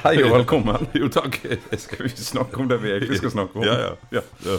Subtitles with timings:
[0.00, 0.86] Hei og velkommen.
[0.96, 1.34] Jo, takk.
[1.76, 3.64] Skal vi snakke om det vi egentlig skal snakke om?
[3.68, 4.22] Ja, ja.
[4.46, 4.54] ja.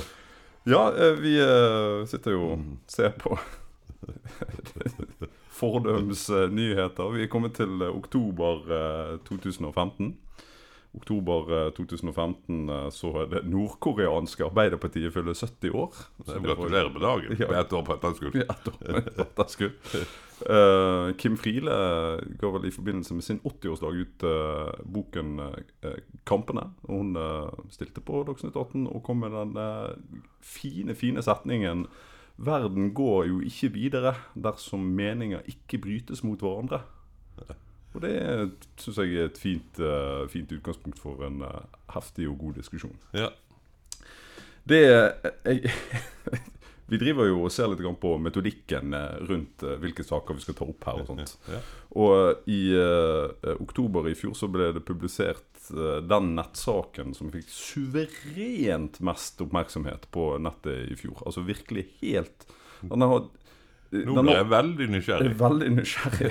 [0.69, 0.81] Ja.
[0.93, 3.33] Eh, vi eh, sitter jo og ser på
[5.61, 7.09] fordøms eh, nyheter.
[7.15, 10.13] Vi er kommet til eh, oktober eh, 2015.
[10.93, 15.93] Oktober eh, 2015 eh, så er det nordkoreanske Arbeiderpartiet fyller 70 år.
[16.27, 17.37] Så Gratulerer med dagen.
[17.39, 17.47] Ja.
[17.61, 18.35] Ett år på etterskudd.
[18.35, 19.71] Ja, da- etterskudd.
[20.49, 21.71] uh, Kim Friele
[22.41, 25.97] ga vel i forbindelse med sin 80-årsdag ut uh, boken uh,
[26.27, 26.67] 'Kampene'.
[26.83, 29.93] Og hun eh, stilte på Dagsnytt 18 og kom med den eh,
[30.41, 31.87] fine, fine setningen
[32.37, 36.81] 'Verden går jo ikke videre dersom meninger ikke brytes mot hverandre'.
[37.91, 38.15] Og det
[38.79, 42.95] syns jeg er et fint, uh, fint utgangspunkt for en uh, heftig og god diskusjon.
[43.17, 43.29] Ja.
[44.69, 45.71] Det jeg,
[46.91, 50.57] Vi driver jo og ser litt på metodikken eh, rundt eh, hvilke saker vi skal
[50.57, 50.99] ta opp her.
[50.99, 51.37] og sånt.
[51.47, 51.61] Ja.
[52.03, 53.31] Og i uh,
[53.63, 60.09] oktober i fjor så ble det publisert eh, den nettsaken som fikk suverent mest oppmerksomhet
[60.11, 61.23] på nettet i fjor.
[61.23, 62.47] Altså virkelig helt
[62.81, 63.29] Den har
[63.91, 65.31] Nå ble jeg veldig nysgjerrig.
[65.33, 66.29] er veldig nysgjerrig.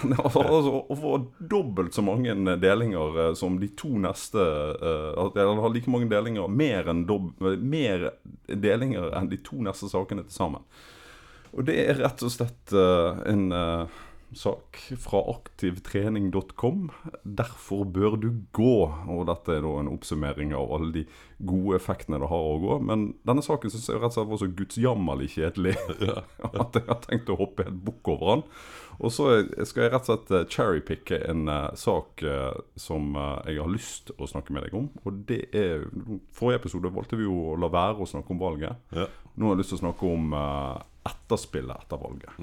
[0.00, 4.44] Den har altså over dobbelt så mange delinger eh, som de to neste
[4.78, 8.12] eh, Den har like mange delinger, mer enn, dob, mer
[8.46, 10.62] delinger enn de to neste sakene til sammen.
[11.50, 14.00] Og det er rett og slett eh, en eh,
[14.36, 16.90] sak fra aktivtrening.com.
[17.22, 18.76] Derfor bør du gå.
[19.10, 21.04] Og dette er da en oppsummering av alle de
[21.38, 22.76] gode effektene det har å gå.
[22.86, 25.74] Men denne saken syns jeg rett og slett var så gudsjammerlig kjedelig
[26.62, 28.46] at jeg har tenkt å hoppe helt bukk over den.
[29.00, 29.30] Og så
[29.64, 33.14] skal jeg rett og slett eh, cherrypicke en eh, sak eh, som
[33.48, 34.90] jeg har lyst å snakke med deg om.
[35.06, 35.86] Og det er
[36.36, 38.80] Forrige episode valgte vi jo å la være å snakke om valget.
[38.94, 39.08] Ja.
[39.36, 40.34] Nå har jeg lyst til å snakke om
[41.08, 42.34] etterspillet etter valget.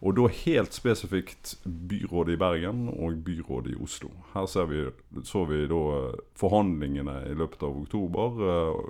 [0.00, 4.10] Og da helt spesifikt byrådet i Bergen og byrådet i Oslo.
[4.32, 4.84] Her ser vi,
[5.28, 5.82] så vi da
[6.38, 8.80] forhandlingene i løpet av oktober eh,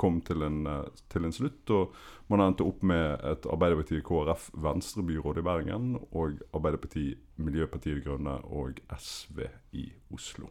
[0.00, 1.70] kom til en, eh, til en slutt.
[1.76, 1.92] Og
[2.32, 8.38] man endte opp med et Arbeiderpartiet KrF Venstre-byråd i Bergen og Arbeiderpartiet Miljøpartiet De Grønne
[8.48, 10.48] og SV i Oslo.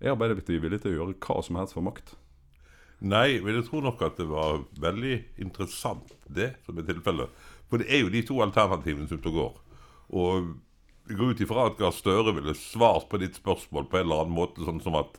[0.00, 2.16] Er Arbeiderpartiet villig til å gjøre hva som helst for makt?
[3.00, 7.42] Nei, men jeg tror nok at det var veldig interessant, det som er tilfellet.
[7.68, 9.58] For det er jo de to alternativene som går.
[10.14, 10.54] Og
[11.08, 14.24] jeg går ut ifra at Gahr Støre ville svart på ditt spørsmål på en eller
[14.24, 15.18] annen måte, sånn som at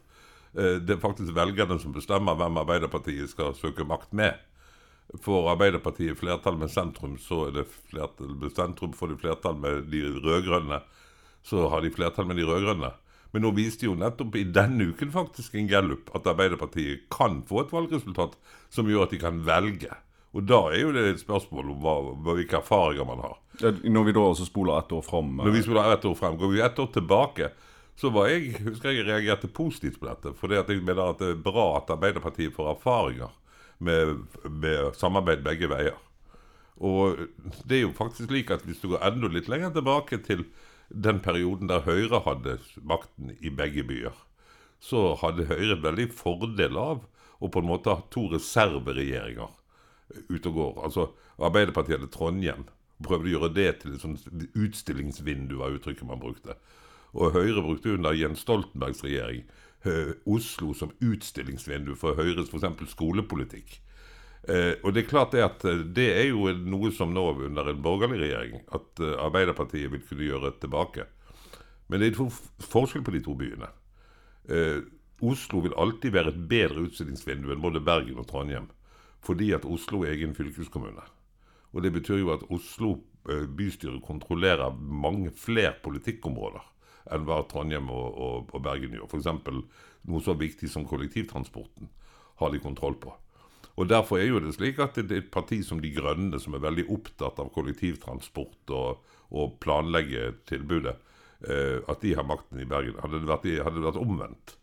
[0.57, 4.39] eh, det er faktisk velgerne som bestemmer hvem Arbeiderpartiet skal søke makt med.
[5.21, 8.95] Får Arbeiderpartiet flertall med sentrum, så er det flertall med sentrum.
[8.97, 10.81] Får de flertall med de rød-grønne,
[11.45, 12.95] så har de flertall med de rød-grønne.
[13.35, 17.65] Men nå viste jo nettopp i denne uken faktisk en gallup at Arbeiderpartiet kan få
[17.65, 18.37] et valgresultat
[18.71, 19.91] som gjør at de kan velge.
[20.35, 21.95] Og da er jo det et spørsmål om hva,
[22.29, 23.35] hvilke erfaringer man har.
[23.83, 26.15] Når vi da også spoler ett år fram eh, Når vi spoler ha ett år
[26.15, 27.49] frem, går vi ett år tilbake,
[27.99, 30.31] så var jeg, husker jeg reagerte positivt på dette.
[30.39, 33.35] For jeg mener at det er bra at Arbeiderpartiet får erfaringer
[33.83, 34.15] med,
[34.47, 35.99] med samarbeid begge veier.
[36.83, 37.27] Og
[37.67, 40.47] det er jo faktisk slik at hvis du går enda litt lenger tilbake til
[40.89, 44.15] den perioden der Høyre hadde makten i begge byer,
[44.79, 47.05] så hadde Høyre veldig fordel av
[47.41, 49.51] å på en måte ha to reserveregjeringer
[50.29, 50.73] ute og går.
[50.85, 51.09] Altså
[51.41, 52.67] Arbeiderpartiet hadde Trondheim.
[53.03, 54.23] Prøvde å gjøre det til et sånt
[54.55, 56.55] utstillingsvindu, var uttrykket man brukte.
[57.15, 59.43] Og Høyre brukte under Jens Stoltenbergs regjering
[60.25, 62.89] Oslo som utstillingsvindu for Høyres f.eks.
[62.93, 63.79] skolepolitikk.
[64.45, 67.71] Eh, og det er klart det at eh, det er jo noe som nå under
[67.71, 71.07] en borgerlig regjering at eh, Arbeiderpartiet vil kunne gjøre tilbake.
[71.89, 72.27] Men det er to
[72.69, 73.67] forskjell på de to byene.
[75.25, 78.65] Oslo vil alltid være et bedre utstillingsvindu enn både Bergen og Trondheim.
[79.25, 81.05] Fordi at Oslo er egen fylkeskommune.
[81.73, 82.95] Og det betyr jo at Oslo
[83.25, 86.65] bystyre kontrollerer mange flere politikkområder
[87.13, 89.05] enn hva Trondheim og, og, og Bergen gjør.
[89.05, 89.29] F.eks.
[90.09, 91.89] noe så viktig som kollektivtransporten
[92.41, 93.13] har de kontroll på.
[93.75, 96.55] Og Derfor er jo det slik at det er et parti som De Grønne, som
[96.55, 99.01] er veldig opptatt av kollektivtransport og,
[99.35, 100.95] og planlegge tilbudet,
[101.43, 102.95] eh, at de har makten i Bergen.
[103.03, 104.55] Hadde det, vært, hadde det vært omvendt,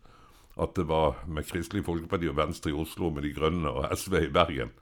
[0.57, 4.17] at det var med Kristelig Folkeparti og Venstre i Oslo, med De Grønne og SV
[4.23, 4.73] i Bergen,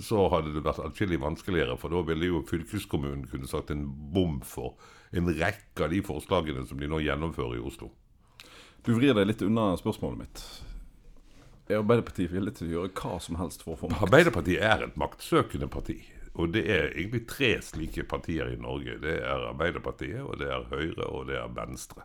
[0.00, 1.76] så hadde det vært atskillig vanskeligere.
[1.80, 4.76] For da ville jo fylkeskommunen kunne sagt en bom for
[5.16, 7.92] en rekke av de forslagene som de nå gjennomfører i Oslo.
[8.84, 10.42] Du vrir deg litt unna spørsmålet mitt.
[11.66, 14.04] Er Arbeiderpartiet villig til å gjøre hva som helst for å få makt?
[14.06, 15.98] Arbeiderpartiet er et maktsøkende parti.
[16.36, 18.98] Og det er egentlig tre slike partier i Norge.
[19.02, 22.04] Det er Arbeiderpartiet, og det er Høyre, og det er Venstre.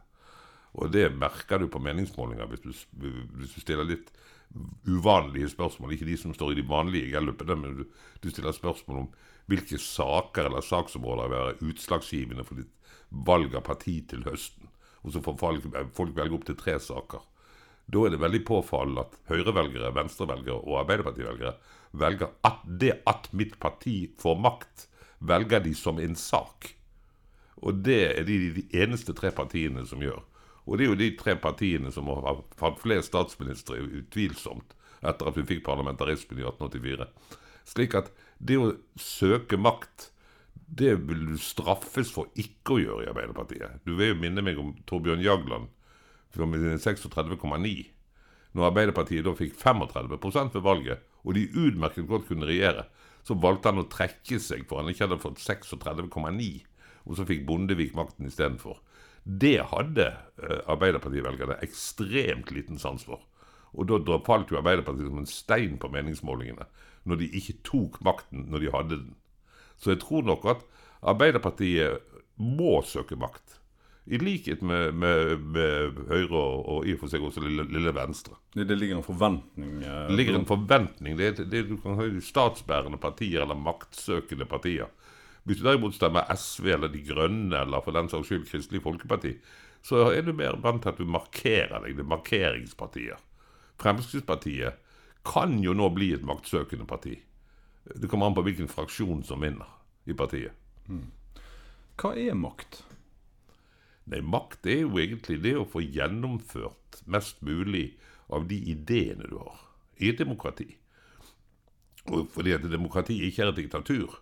[0.80, 2.72] Og det merker du på meningsmålinger hvis du,
[3.36, 4.10] hvis du stiller litt
[4.88, 5.94] uvanlige spørsmål.
[5.96, 7.84] Ikke de som står i de vanlige gallupene, men du,
[8.24, 9.10] du stiller spørsmål om
[9.52, 14.72] hvilke saker eller saksområder vil være utslagsgivende for ditt valg av parti til høsten.
[15.04, 15.68] Og så får folk,
[15.98, 17.25] folk velge opp til tre saker.
[17.92, 21.56] Da er det veldig påfallende at Høyre-velgere, Venstre-velgere og Arbeiderparti-velgere
[22.00, 24.86] velger at det at mitt parti får makt,
[25.20, 26.72] velger de som en sak.
[27.62, 30.22] Og det er de, de eneste tre partiene som gjør.
[30.66, 35.38] Og det er jo de tre partiene som har hatt flest statsministre, utvilsomt, etter at
[35.38, 37.10] vi fikk parlamentarismen i 1884.
[37.68, 38.10] Slik at
[38.40, 40.10] det å søke makt,
[40.72, 43.82] det vil du straffes for ikke å gjøre i Arbeiderpartiet.
[43.84, 45.68] Du vil jo minne meg om Torbjørn Jagland
[46.36, 47.74] 36,9.
[48.51, 52.88] Når Arbeiderpartiet da fikk 35% ved valget, og de utmerket godt kunne regjere,
[53.24, 56.50] så valgte han å trekke seg, for han ikke hadde fått 36,9.
[57.06, 58.80] Og så fikk Bondevik makten istedenfor.
[59.24, 63.22] Det hadde eh, Arbeiderparti-velgerne ekstremt liten sans for.
[63.72, 66.66] Og da falt jo Arbeiderpartiet som en stein på meningsmålingene,
[67.07, 69.13] når de ikke tok makten når de hadde den.
[69.78, 70.66] Så jeg tror nok at
[71.01, 72.01] Arbeiderpartiet
[72.38, 73.61] må søke makt.
[74.12, 77.94] I likhet med, med, med Høyre og, og, i og for seg også lille, lille
[77.96, 78.36] Venstre.
[78.52, 81.16] Det, det, ligger en forventning eh, Det ligger en forventning.
[81.16, 84.92] Det, det, du kan ha statsbærende partier eller maktsøkende partier.
[85.48, 89.31] Hvis du derimot stemmer SV eller De Grønne eller for den saks skyld Kristelig Folkeparti,
[89.81, 91.96] så er du mer vant til at du markerer deg.
[91.96, 93.24] Det er markeringspartier.
[93.81, 94.84] Fremskrittspartiet
[95.24, 97.16] kan jo nå bli et maktsøkende parti.
[97.96, 99.72] Det kommer an på hvilken fraksjon som vinner
[100.04, 100.52] i partiet.
[100.92, 101.07] Mm.
[101.96, 102.84] Hva er makt?
[104.09, 107.92] Nei, Makt er jo egentlig det å få gjennomført mest mulig
[108.33, 109.59] av de ideene du har
[110.01, 110.68] i et demokrati.
[112.09, 114.18] Og fordi at demokrati ikke er et diktatur,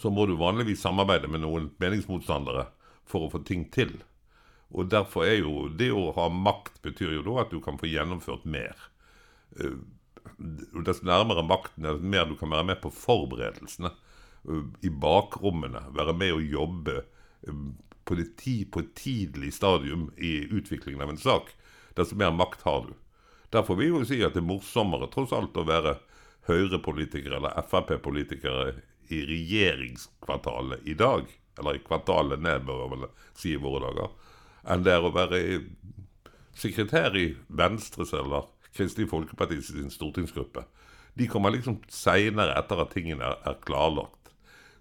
[0.00, 2.66] så må du vanligvis samarbeide med noen meningsmotstandere
[3.08, 3.92] for å få ting til.
[4.70, 7.90] Og derfor er jo det å ha makt betyr jo da at du kan få
[7.90, 8.76] gjennomført mer.
[9.58, 9.78] Eh,
[10.86, 13.92] dess nærmere makten, dess mer du kan være med på forberedelsene.
[14.48, 15.84] Eh, I bakrommene.
[15.96, 17.02] Være med å jobbe
[18.00, 21.52] eh, på, på et tidlig stadium i utviklingen av en sak.
[21.96, 22.94] Desto mer makt har du.
[23.50, 25.98] Derfor vil jeg jo si at det er morsommere tross alt å være
[26.48, 28.70] Høyre-politikere eller Frp-politikere
[29.12, 31.26] i regjeringskvartalet i dag,
[31.58, 34.14] eller i kvartalet ned, bør jeg si i våre dager,
[34.70, 35.40] enn det er å være
[36.56, 40.64] sekretær i Venstres eller Kristelig Folkeparti sin stortingsgruppe.
[41.18, 44.30] De kommer liksom seinere, etter at tingene er, klarlagt.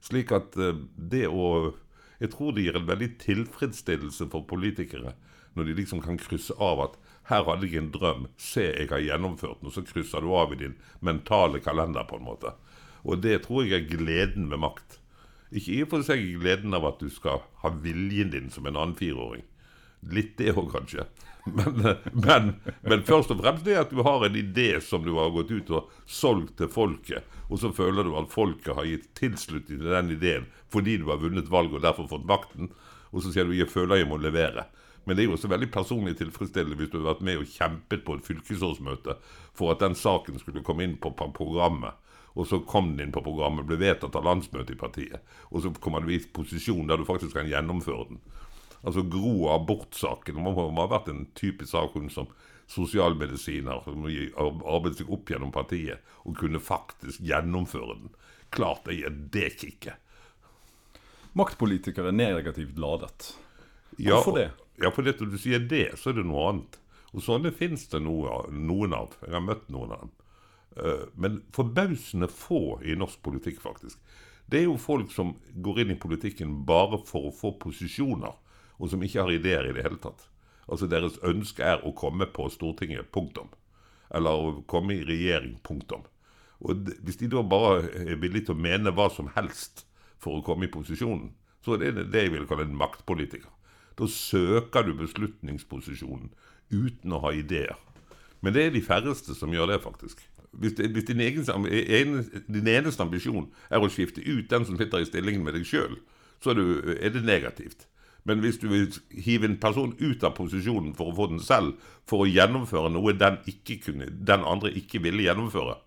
[0.05, 1.73] Slik at uh, det å
[2.19, 5.15] Jeg tror det gir en veldig tilfredsstillelse for politikere
[5.57, 6.97] når de liksom kan krysse av at
[7.29, 10.53] her hadde jeg en drøm, se jeg har gjennomført den, og så krysser du av
[10.53, 10.75] i din
[11.05, 12.53] mentale kalender, på en måte.
[13.05, 14.99] Og det tror jeg er gleden med makt.
[15.49, 18.77] Ikke i og for seg gleden av at du skal ha viljen din som en
[18.77, 19.45] annen fireåring.
[20.09, 21.05] Litt det òg, kanskje.
[21.53, 22.49] Men, men,
[22.81, 25.71] men, først og fremst det at du har en idé som du har gått ut
[25.75, 30.11] og solgt til folket, og så føler du at folket har gitt tilslutning til den
[30.15, 32.69] ideen fordi du har vunnet valget og derfor fått makten,
[33.09, 34.67] og så sier du 'jeg føler jeg må levere'.
[35.05, 38.05] Men det er jo også veldig personlig tilfredsstillende hvis du har vært med og kjempet
[38.05, 39.15] på et fylkesårsmøte
[39.53, 41.93] for at den saken skulle komme inn på programmet
[42.39, 45.23] og så kom den inn på programmet, ble vedtatt av landsmøtet i partiet.
[45.51, 48.21] Og så kommer du i posisjon der du faktisk kan gjennomføre den.
[48.83, 52.29] Altså Gro og abortsaken må, ha vært en typisk sak hun som
[52.69, 58.13] sosialmedisiner som arbeidet seg opp gjennom partiet og kunne faktisk gjennomføre den.
[58.53, 59.97] Klart det gir det kicket.
[61.37, 63.33] Maktpolitikere er negativt ladet.
[63.97, 64.69] Hvorfor ja, det?
[64.85, 66.79] Ja, for det, når du sier det, så er det noe annet.
[67.11, 69.17] Og sånne fins det noe, noen av.
[69.25, 70.11] Jeg har møtt noen av dem.
[70.79, 73.99] Eh, men forbausende få i norsk politikk, faktisk.
[74.49, 78.33] Det er jo folk som går inn i politikken bare for å få posisjoner,
[78.79, 80.25] og som ikke har ideer i det hele tatt.
[80.69, 83.49] Altså Deres ønske er å komme på Stortinget, punktum.
[84.15, 86.05] Eller å komme i regjering, punktum.
[86.59, 89.85] Og Hvis de da bare er villige til å mene hva som helst
[90.19, 91.31] for å komme i posisjonen,
[91.65, 93.51] så er det det jeg vil kalle en maktpolitiker.
[93.99, 96.31] Da søker du beslutningsposisjonen
[96.71, 97.75] uten å ha ideer.
[98.39, 102.29] Men det er de færreste som gjør det, faktisk hvis, det, hvis din, egen, en,
[102.47, 105.99] din, eneste ambisjon er å skifte ut den som sitter i stillingen med deg sjøl,
[106.43, 107.85] så er, du, er, det negativt.
[108.29, 108.93] Men hvis du vil
[109.25, 111.75] hive en person ut av posisjonen for å få den selv,
[112.09, 113.39] for å gjennomføre noe den,
[113.83, 115.79] kunne, den andre ikke ville gjennomføre,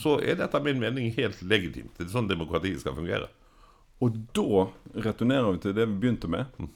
[0.00, 1.92] så er det etter min mening helt legitimt.
[1.98, 3.28] Det er sånn demokratiet skal fungere.
[4.02, 4.66] Og da
[5.04, 6.48] returnerer vi til det vi begynte med.
[6.58, 6.70] Mm.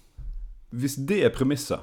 [0.76, 1.80] Hvis det er premisset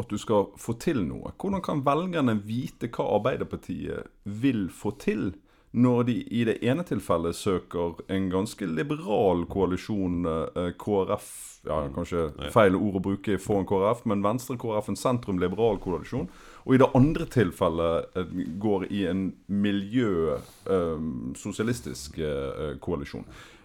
[0.00, 1.32] at du skal få til noe.
[1.38, 5.28] Hvordan kan velgerne vite hva Arbeiderpartiet vil få til,
[5.74, 12.32] når de i det ene tilfellet søker en ganske liberal koalisjon, eh, KrF ja, Kanskje
[12.52, 16.28] feil ord å bruke foran KrF, men Venstre-KrF, en sentrum-liberal koalisjon.
[16.66, 18.28] Og i det andre tilfellet eh,
[18.60, 23.24] går i en miljø-sosialistisk eh, koalisjon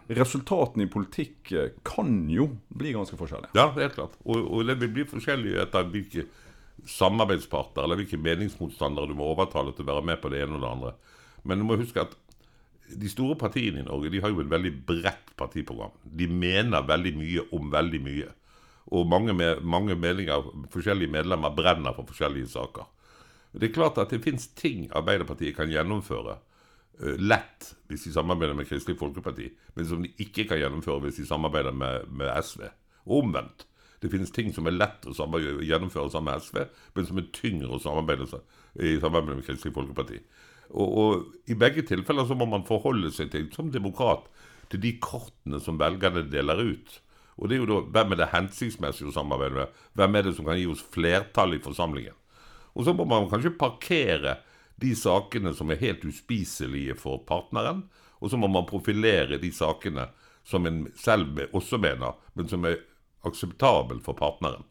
[0.09, 1.53] resultatene i politikk
[1.85, 3.53] kan jo bli ganske forskjellige.
[3.53, 4.17] Ja, er klart.
[4.25, 6.25] Og, og det vil bli forskjellig etter hvilke
[6.89, 10.63] samarbeidspartner, eller hvilke meningsmotstandere du må overtale til å være med på det ene og
[10.63, 10.91] det andre.
[11.43, 12.15] Men du må huske at
[12.89, 15.93] de store partiene i Norge de har jo et veldig bredt partiprogram.
[16.03, 18.29] De mener veldig mye om veldig mye.
[18.97, 22.87] Og mange, med, mange meninger, forskjellige medlemmer brenner for forskjellige saker.
[23.53, 28.57] Det er klart at det fins ting Arbeiderpartiet kan gjennomføre uh, lett hvis de samarbeider
[28.57, 32.65] med Kristelig Folkeparti, men som de ikke kan gjennomføre hvis de samarbeider med, med SV.
[33.09, 33.65] Og omvendt.
[33.99, 35.13] Det finnes ting som er lett å
[35.65, 36.59] gjennomføre sammen med SV,
[36.95, 38.29] men som er tyngre å samarbeide
[38.79, 40.21] i samarbeid med Kristelig Folkeparti.
[40.69, 44.27] Og, og, I begge tilfeller så må man forholde seg til, som demokrat
[44.69, 46.99] til de kortene som velgerne deler ut.
[47.39, 49.79] Og det er jo da, Hvem er det hensiktsmessig å samarbeide med?
[49.97, 52.17] Hvem er det som kan gi oss flertall i forsamlingen?
[52.77, 54.37] Og så må man kanskje parkere
[54.79, 57.87] de sakene som er helt uspiselige for partneren,
[58.19, 60.09] og så må man profilere de sakene
[60.47, 62.79] som en selv også mener, men som er
[63.27, 64.63] akseptabel for partneren.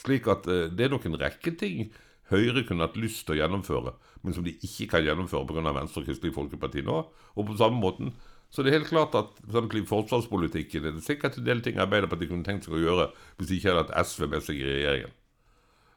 [0.00, 1.90] Slik at eh, det er nok en rekke ting
[2.30, 5.72] Høyre kunne hatt lyst til å gjennomføre, men som de ikke kan gjennomføre pga.
[5.74, 7.00] Venstre og Kristelig Folkeparti nå.
[7.34, 8.12] Og på samme måten
[8.50, 12.32] så det er helt klart at for forsvarspolitikken er det sikkert en del ting Arbeiderpartiet
[12.32, 13.06] kunne tenkt seg å gjøre
[13.38, 15.12] hvis de ikke hadde hatt SV med seg i regjeringen.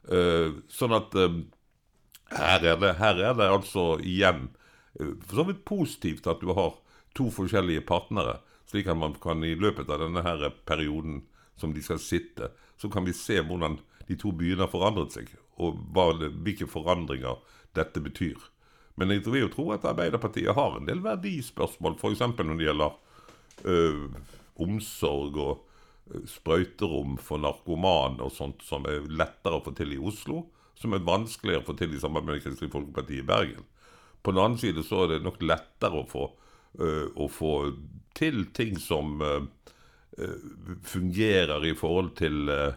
[0.04, 1.40] Uh, sånn at uh,
[2.30, 4.46] her, er det, her, er det, altså igjen
[5.00, 6.76] uh, for så vidt positivt at du har
[7.18, 8.38] to forskjellige partnere,
[8.70, 11.24] slik at man kan i løpet av denne her perioden
[11.58, 15.32] som de skal sitte, så kan vi se hvordan de to byene har forandret seg,
[15.56, 16.10] og hva,
[16.44, 17.40] hvilke forandringer
[17.76, 18.38] dette betyr.
[18.94, 22.22] Men jeg vil jo tro at Arbeiderpartiet har en del verdispørsmål, f.eks.
[22.22, 22.98] når det gjelder
[23.66, 23.78] ø,
[24.62, 25.64] omsorg og
[26.14, 30.44] øh, sprøyterom for narkomane og sånt, som er lettere å få til i Oslo,
[30.78, 33.66] som er vanskeligere å få til i samarbeid med Kristelig Folkeparti i Bergen.
[34.22, 36.30] På den annen side så er det nok lettere å få,
[36.78, 37.54] ø, å få
[38.14, 39.50] til ting som øh,
[40.18, 42.72] øh fungerer i forhold til øh,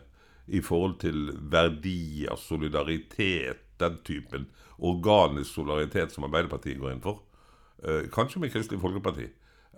[0.47, 7.23] i forhold til verdier, solidaritet, den typen organisk solidaritet som Arbeiderpartiet går inn for.
[7.83, 9.27] Eh, kanskje med Kristelig Folkeparti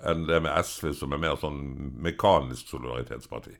[0.07, 1.59] enn det med SV, som er mer sånn
[1.99, 3.55] mekanisk solidaritetsparti.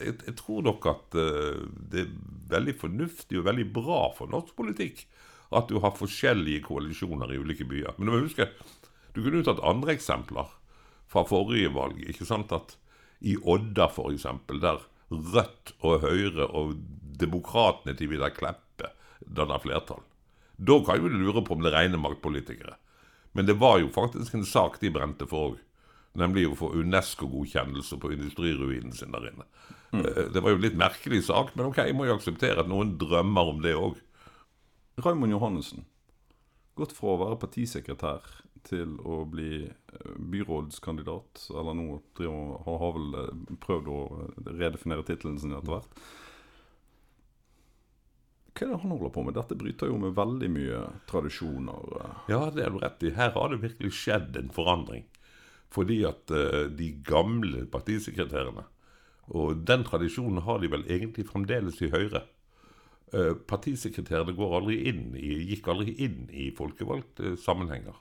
[0.00, 1.62] Jeg, jeg tror nok at uh,
[1.92, 2.14] det er
[2.52, 5.06] veldig fornuftig og veldig bra for norsk politikk
[5.56, 7.94] at du har forskjellige koalisjoner i ulike byer.
[7.96, 8.48] Men du må huske,
[9.14, 10.50] du kunne jo tatt andre eksempler
[11.12, 12.00] fra forrige valg.
[12.02, 12.76] ikke sant, at
[13.20, 14.26] I Odda, f.eks.,
[14.60, 16.74] der Rødt og Høyre og
[17.20, 20.02] demokratene til Vidar Kleppe danner flertall.
[20.56, 22.76] Da kan jo du lure på om det regner maktpolitikere.
[23.36, 25.56] Men det var jo faktisk en sak de brente for òg.
[26.16, 29.44] Nemlig å få Unesco-godkjennelse på industriruinen sin der inne.
[29.92, 30.00] Mm.
[30.00, 32.70] Eh, det var jo en litt merkelig sak, men ok, jeg må jo akseptere at
[32.70, 33.98] noen drømmer om det òg.
[35.04, 35.84] Raymond Johannessen,
[36.80, 38.24] gått fra å være partisekretær
[38.66, 41.48] til å bli eh, byrådskandidat.
[41.54, 43.98] Eller nå driver, har, vel eh, prøvd å
[44.50, 46.00] redefinere tittelen sin etter hvert.
[48.56, 49.36] Hva er det han holder på med?
[49.36, 51.90] Dette bryter jo med veldig mye tradisjoner.
[51.98, 52.22] Eh.
[52.32, 53.12] Ja, det er du rett i.
[53.16, 55.04] Her har det virkelig skjedd en forandring.
[55.74, 56.30] Fordi at
[56.78, 58.62] de gamle partisekretærene
[59.34, 62.22] Og den tradisjonen har de vel egentlig fremdeles i Høyre.
[63.50, 67.98] Partisekretærene går aldri inn i, gikk aldri inn i folkevalgte sammenhenger.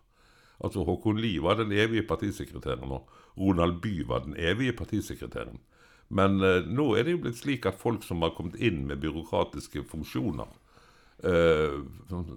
[0.63, 5.59] Altså Håkon Lie var den evige partisekretæren, og Ronald By var den evige partisekretæren.
[6.09, 9.01] Men eh, nå er det jo blitt slik at folk som har kommet inn med
[9.01, 10.51] byråkratiske funksjoner
[11.25, 11.79] eh,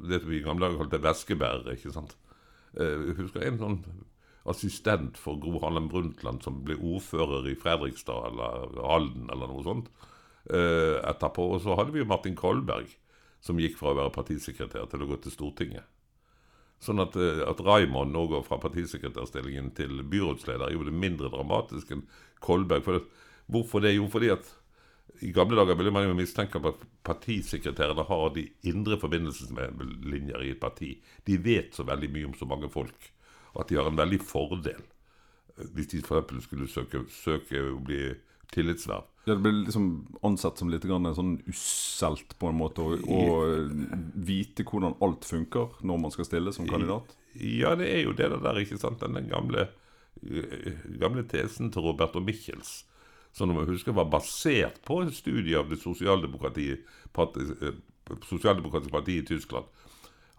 [0.09, 2.17] Det vi i gamle dager kalte veskebærere, ikke sant.
[2.75, 3.81] Eh, jeg husker en sånn
[4.49, 9.91] assistent for Gro Harlem Brundtland som ble ordfører i Fredrikstad eller Halden eller noe sånt
[10.49, 11.51] eh, etterpå.
[11.55, 12.91] Og så hadde vi jo Martin Kolberg,
[13.45, 15.98] som gikk fra å være partisekretær til å gå til Stortinget.
[16.83, 21.31] Sånn at, eh, at Raymond nå går fra partisekretærstillingen til byrådsleder, er jo det mindre
[21.33, 22.07] dramatisk enn
[22.45, 22.85] Kolberg.
[22.87, 23.05] For det,
[23.51, 23.97] hvorfor det?
[23.97, 24.55] Jo, fordi at
[25.25, 30.61] i gamle dager ville man jo mistenke at partisekretærene har de indre forbindelseslinjer i et
[30.63, 30.93] parti.
[31.27, 33.11] De vet så veldig mye om så mange folk
[33.59, 34.79] at de har en veldig fordel
[35.59, 36.45] eh, hvis de f.eks.
[36.47, 38.13] skulle søke, søke å bli
[38.55, 39.09] tillitsverv.
[39.29, 43.45] Ja, det blir liksom ansett som litt sånn usselt på en måte å
[44.15, 47.13] vite hvordan alt funker når man skal stille som kandidat?
[47.37, 49.05] Ja, det er jo det der, ikke sant.
[49.05, 49.67] Den gamle,
[50.99, 52.87] gamle tesen til Roberto Michels,
[53.37, 56.81] som man husker var basert på en studie av det sosialdemokratiske
[57.13, 59.69] partiet i Tyskland.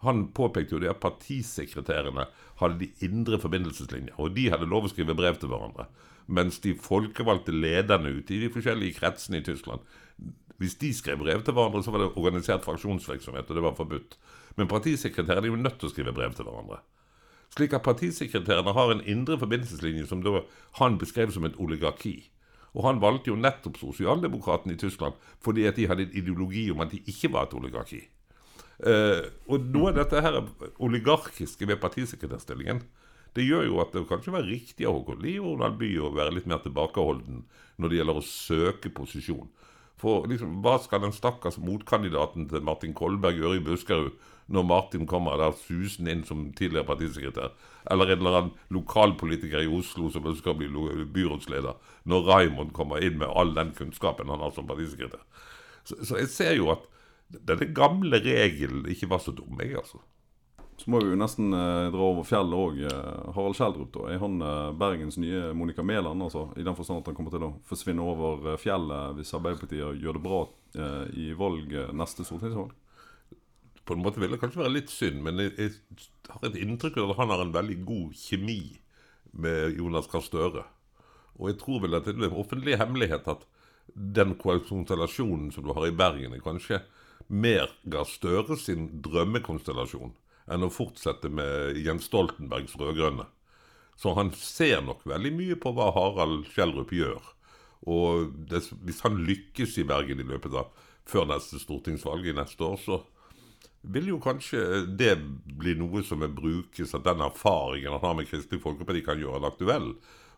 [0.04, 2.24] Han påpekte jo det at partisekretærene
[2.60, 5.88] hadde de indre forbindelseslinjer, og de hadde lov å skrive brev til hverandre.
[6.30, 9.82] Mens de folkevalgte lederne ute i de forskjellige kretsene i Tyskland
[10.60, 14.18] Hvis de skrev brev til hverandre, så var det organisert fraksjonsvirksomhet, og det var forbudt.
[14.56, 16.82] Men partisekretærene er jo nødt til å skrive brev til hverandre.
[17.56, 20.44] Slik at partisekretærene har en indre forbindelseslinje som da
[20.78, 22.30] han beskrev som et oligarki.
[22.76, 26.84] Og han valgte jo nettopp sosialdemokratene i Tyskland fordi at de hadde en ideologi om
[26.84, 28.04] at de ikke var et oligarki.
[28.80, 30.38] Eh, og noe av dette her
[30.80, 32.80] oligarkiske ved partisekretærstillingen
[33.36, 36.10] det gjør jo at det kanskje var riktig av Håkon Lie og Ronald Bye å
[36.14, 37.44] være litt mer tilbakeholden
[37.78, 39.46] når det gjelder å søke posisjon.
[40.00, 44.16] For liksom, hva skal den stakkars motkandidaten til Martin Kolberg gjøre i Buskerud
[44.50, 47.52] når Martin kommer der susende inn som tidligere partisekretær?
[47.92, 50.70] Eller en eller annen lokalpolitiker i Oslo som ønsker å bli
[51.14, 51.76] byrådsleder,
[52.10, 55.22] når Raymond kommer inn med all den kunnskapen han har som partisekretær.
[55.84, 56.89] Så, så jeg ser jo at
[57.30, 60.00] denne gamle regelen ikke var så dum, jeg, altså.
[60.80, 62.78] Så må vi jo nesten eh, dra over fjellet òg.
[62.88, 64.06] Eh, Harald Kjeldrup, da.
[64.08, 66.24] Er han eh, Bergens nye Monica Mæland?
[66.24, 70.00] Altså, I den forstand at han kommer til å forsvinne over eh, fjellet hvis Arbeiderpartiet
[70.00, 70.38] gjør det bra
[70.80, 72.72] eh, i valg neste stortingsvalg?
[73.84, 76.96] På en måte vil det kanskje være litt synd, men jeg, jeg har et inntrykk
[77.02, 78.62] av at han har en veldig god kjemi
[79.44, 80.64] med Jonas Gahr Støre.
[81.36, 83.44] Og jeg tror vel at det er en offentlig hemmelighet at
[83.94, 86.80] den konstellasjonen som du har i Bergen, er kanskje
[87.30, 90.16] mer Gahr Støre sin drømmekonstellasjon
[90.50, 93.28] enn å fortsette med Jens Stoltenbergs rød-grønne.
[94.00, 97.20] Så han ser nok veldig mye på hva Harald Schjelderup gjør.
[97.90, 100.72] Og det, hvis han lykkes i Bergen i løpet av
[101.08, 103.00] før neste stortingsvalg i neste år, så
[103.80, 105.14] vil jo kanskje det
[105.60, 109.40] bli noe som er brukes at den erfaringen han har med Kristelig Folkeparti, kan gjøre
[109.40, 109.92] han aktuell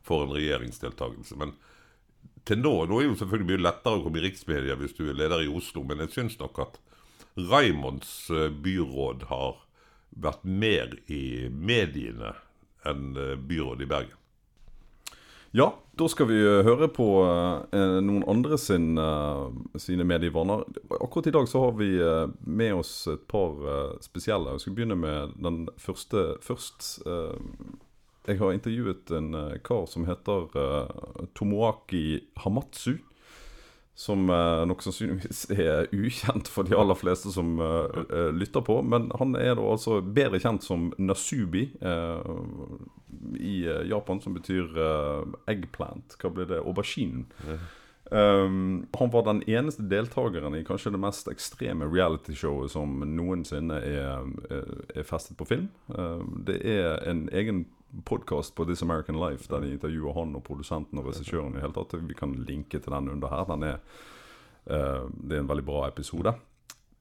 [0.07, 1.39] for en regjeringsdeltakelse.
[1.41, 1.55] Men
[2.49, 5.05] til nå Nå er det jo selvfølgelig mye lettere å komme i riksmedia hvis du
[5.09, 6.81] er leder i Oslo, men jeg syns nok at
[7.37, 9.63] Raimonds eh, byråd har
[10.23, 12.35] vært mer i mediene
[12.89, 14.19] enn eh, byrådet i Bergen.
[15.53, 19.49] Ja, da skal vi eh, høre på eh, noen andre sin, eh,
[19.81, 20.65] sine medievaner.
[20.97, 23.61] Akkurat i dag så har vi eh, med oss et par
[24.05, 24.55] spesielle.
[24.57, 26.89] Vi skal begynne med den første først.
[28.29, 29.33] Jeg har intervjuet en
[29.67, 30.53] kar som heter
[31.35, 33.01] Tomoaki Hamatsu
[33.95, 38.81] som uh, nok sannsynligvis er ukjent for de aller fleste som uh, uh, lytter på.
[38.83, 41.69] Men han er da altså bedre kjent som Nasubi
[43.39, 43.55] i
[43.87, 44.73] Japan, som betyr
[45.51, 46.17] eggplant.
[46.19, 46.63] Hva blir det?
[46.65, 47.27] Auberginen.
[48.13, 54.27] Um, han var den eneste deltakeren i kanskje det mest ekstreme realityshowet som noensinne er,
[54.51, 55.69] er, festet på film.
[56.49, 57.65] det er en egen
[58.05, 61.59] podkast på This American Life der de intervjuer han og produsenten og regissøren.
[62.09, 63.45] Vi kan linke til den under her.
[63.51, 63.77] Den er,
[64.71, 66.35] uh, det er en veldig bra episode.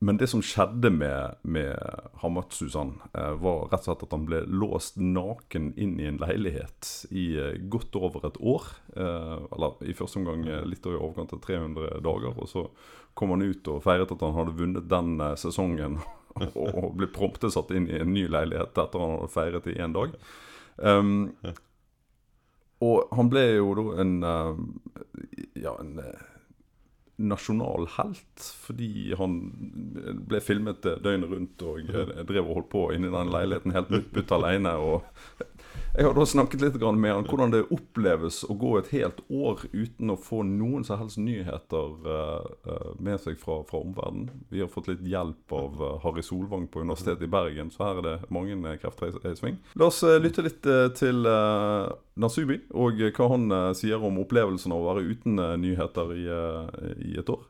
[0.02, 1.78] Men det som skjedde med, med
[2.24, 6.90] Hamatsu-san, uh, var rett og slett at han ble låst naken inn i en leilighet
[7.12, 8.72] i uh, godt over et år.
[8.92, 12.34] eller i første omgang litt over i overkant av 300 dager.
[12.36, 12.68] Og så
[13.14, 16.02] kom han ut og feiret at han hadde vunnet den sesongen.
[16.56, 19.96] og ble prompte satt inn i en ny leilighet etter han hadde feiret i én
[19.96, 20.16] dag.
[20.82, 21.30] Um,
[22.82, 24.62] og han ble jo da en uh,
[25.62, 26.28] Ja, en uh,
[27.22, 29.36] nasjonal helt, fordi han
[30.26, 31.92] ble filmet døgnet rundt og
[32.26, 34.74] drev og holdt på inni den leiligheten helt utbytt alene.
[34.82, 35.44] Og
[35.98, 39.66] jeg har da snakket litt med han hvordan det oppleves å gå et helt år
[39.74, 44.46] uten å få noen som helst nyheter uh, med seg fra, fra omverdenen.
[44.50, 48.00] Vi har fått litt hjelp av uh, Harry Solvang på Universitetet i Bergen, så her
[48.00, 49.60] er det mange krefter i sving.
[49.76, 50.64] La oss lytte litt
[50.96, 51.28] til
[52.22, 56.26] Nasubi og hva han sier om opplevelsen av å være uten nyheter i,
[57.12, 57.44] i, et år.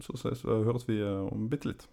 [0.00, 1.88] Så, så høres vi om bitte litt.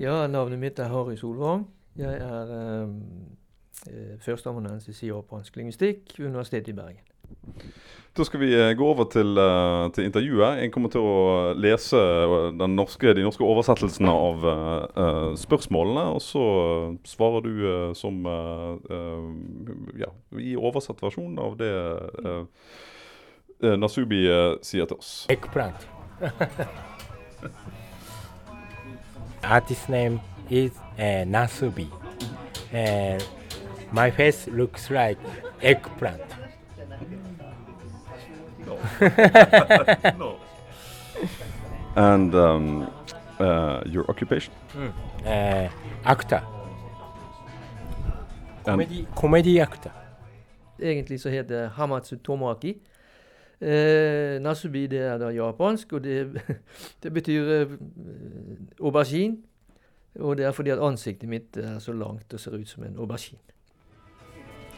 [0.00, 1.66] Ja, navnet mitt er Harry Solvang.
[2.00, 2.92] Jeg er ehm,
[3.90, 7.02] eh, førsteamanuensis i japansk lingvistikk ved Universitetet i Bergen.
[8.16, 10.62] Da skal vi eh, gå over til, uh, til, intervjuet.
[10.62, 12.00] Jeg kommer til å lese
[12.64, 16.06] norske, de norske oversettelsene av uh, spørsmålene.
[16.16, 16.46] Og så
[17.12, 18.24] svarer du uh, som
[20.00, 20.08] ja,
[20.40, 21.74] i oversatt versjon av det
[23.76, 24.24] Nasubi
[24.64, 25.12] sier til oss.
[25.28, 25.84] Eggplant.
[29.42, 31.88] artist name is uh, Nasubi.
[32.72, 33.24] And
[33.92, 35.18] my face looks like
[35.62, 36.22] eggplant.
[38.66, 38.78] No.
[40.18, 40.36] no.
[41.96, 42.90] And um,
[43.40, 44.52] uh, your occupation?
[44.74, 44.92] Mm.
[45.26, 45.68] Uh,
[46.04, 46.42] actor.
[48.64, 49.90] Comedy, comedy actor.
[50.78, 52.74] Egentlig så heter det Hamatsu Tomaki.
[53.60, 56.42] Eh, nasubi det er da japansk, og det,
[57.02, 57.76] det betyr eh,
[58.80, 59.36] aubergine.
[60.18, 62.96] Og det er fordi at ansiktet mitt er så langt og ser ut som en
[62.96, 63.38] aubergine.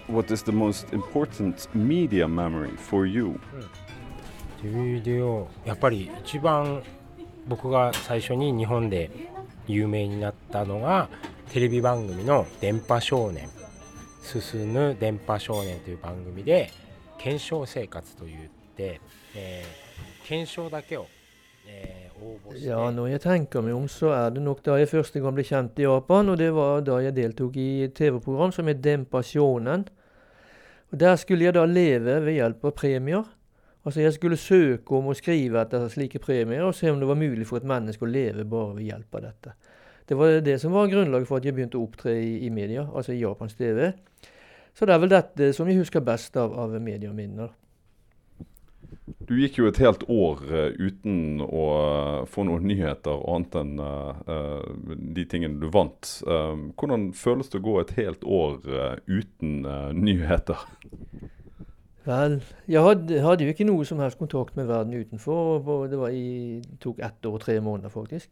[0.08, 3.38] What is the most important media memory for you?
[4.60, 6.82] というでをやっぱり一番
[7.48, 9.10] 僕が最初に日本で
[9.66, 11.08] 有名になったのが
[11.50, 13.48] テレビ番組の「電波少年」
[14.22, 16.70] 「進む電波少年」という番組で
[17.18, 18.99] 検証生活といって、
[19.35, 19.87] えー
[20.27, 21.05] 検証だけを、
[21.67, 25.43] えー応募して Ja, når jeg tenker meg om, så er det nok da jeg første gang ble
[25.43, 29.85] kjent i Japan, og det var da jeg deltok i et TV-program som het Dempasjonen.
[30.91, 33.23] Og Der skulle jeg da leve ved hjelp av premier.
[33.85, 37.15] Altså jeg skulle søke om å skrive etter slike premier, og se om det var
[37.15, 39.53] mulig for et menneske å leve bare ved hjelp av dette.
[40.09, 42.87] Det var det som var grunnlaget for at jeg begynte å opptre i, i media,
[42.93, 43.93] altså i japansk TV.
[44.75, 47.51] Så det er vel dette som jeg husker best av, av medieminner.
[49.02, 53.72] Du gikk jo et helt år eh, uten å eh, få noen nyheter annet enn
[53.82, 54.62] uh,
[55.16, 56.06] de tingene du vant.
[56.22, 59.66] Uh, hvordan føles det å gå et helt år uh, uten
[59.98, 60.62] nyheter?
[62.06, 62.38] Vel,
[62.70, 65.66] jeg hadde, hadde jo ikke noe som helst kontakt med verden utenfor.
[65.90, 68.30] Det i, tok ett år og tre måneder, faktisk.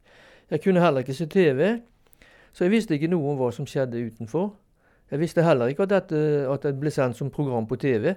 [0.51, 1.77] Jeg kunne heller ikke se TV,
[2.55, 4.53] så jeg visste ikke noe om hva som skjedde utenfor.
[5.11, 6.19] Jeg visste heller ikke at, dette,
[6.51, 8.15] at det ble sendt som program på TV.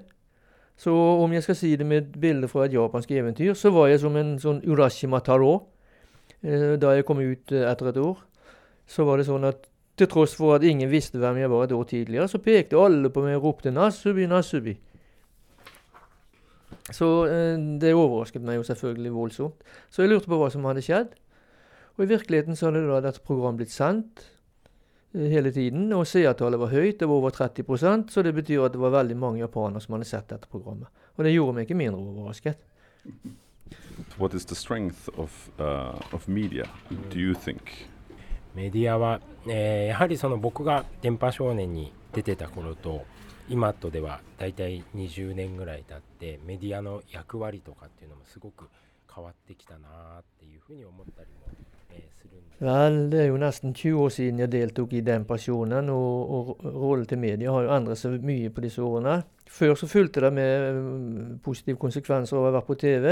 [0.78, 3.92] Så om jeg skal si det med et bilde fra et japansk eventyr, så var
[3.92, 5.68] jeg som en sånn Urashima Taro.
[6.44, 8.18] Eh, Da jeg kom ut eh, etter et år,
[8.88, 11.72] så var det sånn at til tross for at ingen visste hvem jeg var et
[11.72, 14.78] år tidligere, så pekte alle på meg og ropte 'Nasubi, Nasubi'.
[16.92, 19.56] Så eh, det overrasket meg jo selvfølgelig voldsomt.
[19.90, 21.14] Så jeg lurte på hva som hadde skjedd.
[21.98, 24.26] Og i virkeligheten så hadde da dette programmet blitt sendt
[25.14, 28.82] hele tiden, og seertallet var høyt, det var over 30 så det betyr at det
[28.82, 30.88] var veldig mange japanere som hadde sett dette programmet.
[31.18, 32.58] Og det gjorde meg ikke mindre overrasket.
[34.18, 36.66] What is the strength of, uh, of media,
[37.12, 37.88] do you think?
[38.56, 43.04] メディアは、えーやはりその僕が電波少年に出てた頃と
[43.50, 48.70] 今とではだいたい20年ぐらい経ってメディアの役割とかっていうのもすごく
[49.14, 49.88] 変わってきたな
[50.22, 51.48] っていうふうに思ったりも、
[52.64, 57.08] Vel, det er jo nesten 20 år siden jeg deltok i den pasjonen, og, og rollen
[57.10, 59.18] til media har jo endret seg mye på disse årene.
[59.52, 63.10] Før så fulgte det med mm, positive konsekvenser av å ha vært på TV.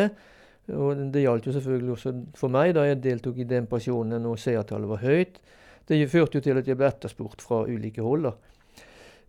[0.77, 4.39] Og det gjaldt jo selvfølgelig også for meg da jeg deltok i den pasjonen og
[4.39, 5.41] seertallet var høyt.
[5.89, 8.29] Det førte jo til at jeg ble etterspurt fra ulike hold.
[8.29, 8.33] da.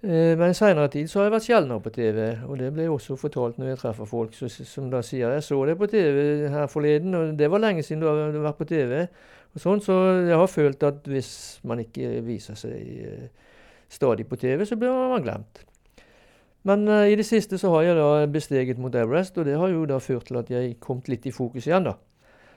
[0.02, 2.88] Eh, Men i seinere tid så har jeg vært sjeldnere på TV, og det ble
[2.90, 6.48] også fortalt når jeg treffer folk så, som da sier 'jeg så deg på TV
[6.48, 9.08] her forleden', og det var lenge siden du har vært på TV.
[9.52, 11.32] Og sånn, så jeg har følt at hvis
[11.68, 13.26] man ikke viser seg eh,
[13.92, 15.64] stadig på TV, så blir man glemt.
[16.62, 19.68] Men uh, i det siste så har jeg da besteget mot Everest, og det har
[19.68, 21.96] jo da ført til at jeg kom litt i fokus igjen, da.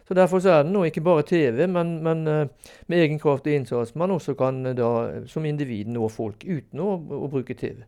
[0.05, 3.47] Så derfor så er det nå ikke bare TV, men, men uh, med egen kraft
[3.49, 4.91] og innsats man også kan uh, da
[5.27, 7.81] som individ nå folk uten å, å bruke TV.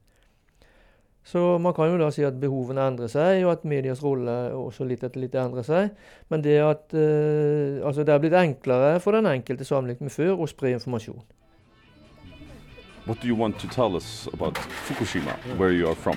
[1.27, 4.85] Så man kan jo da si at behovene endrer seg, og at medias rolle også
[4.87, 5.89] litt etter litt endrer seg.
[6.31, 10.39] Men det at eh, altså det er blitt enklere for den enkelte sammenlignet med før
[10.39, 11.19] å spre informasjon.
[13.07, 14.55] What do you want to tell us about
[14.87, 16.15] Fukushima, where you are from?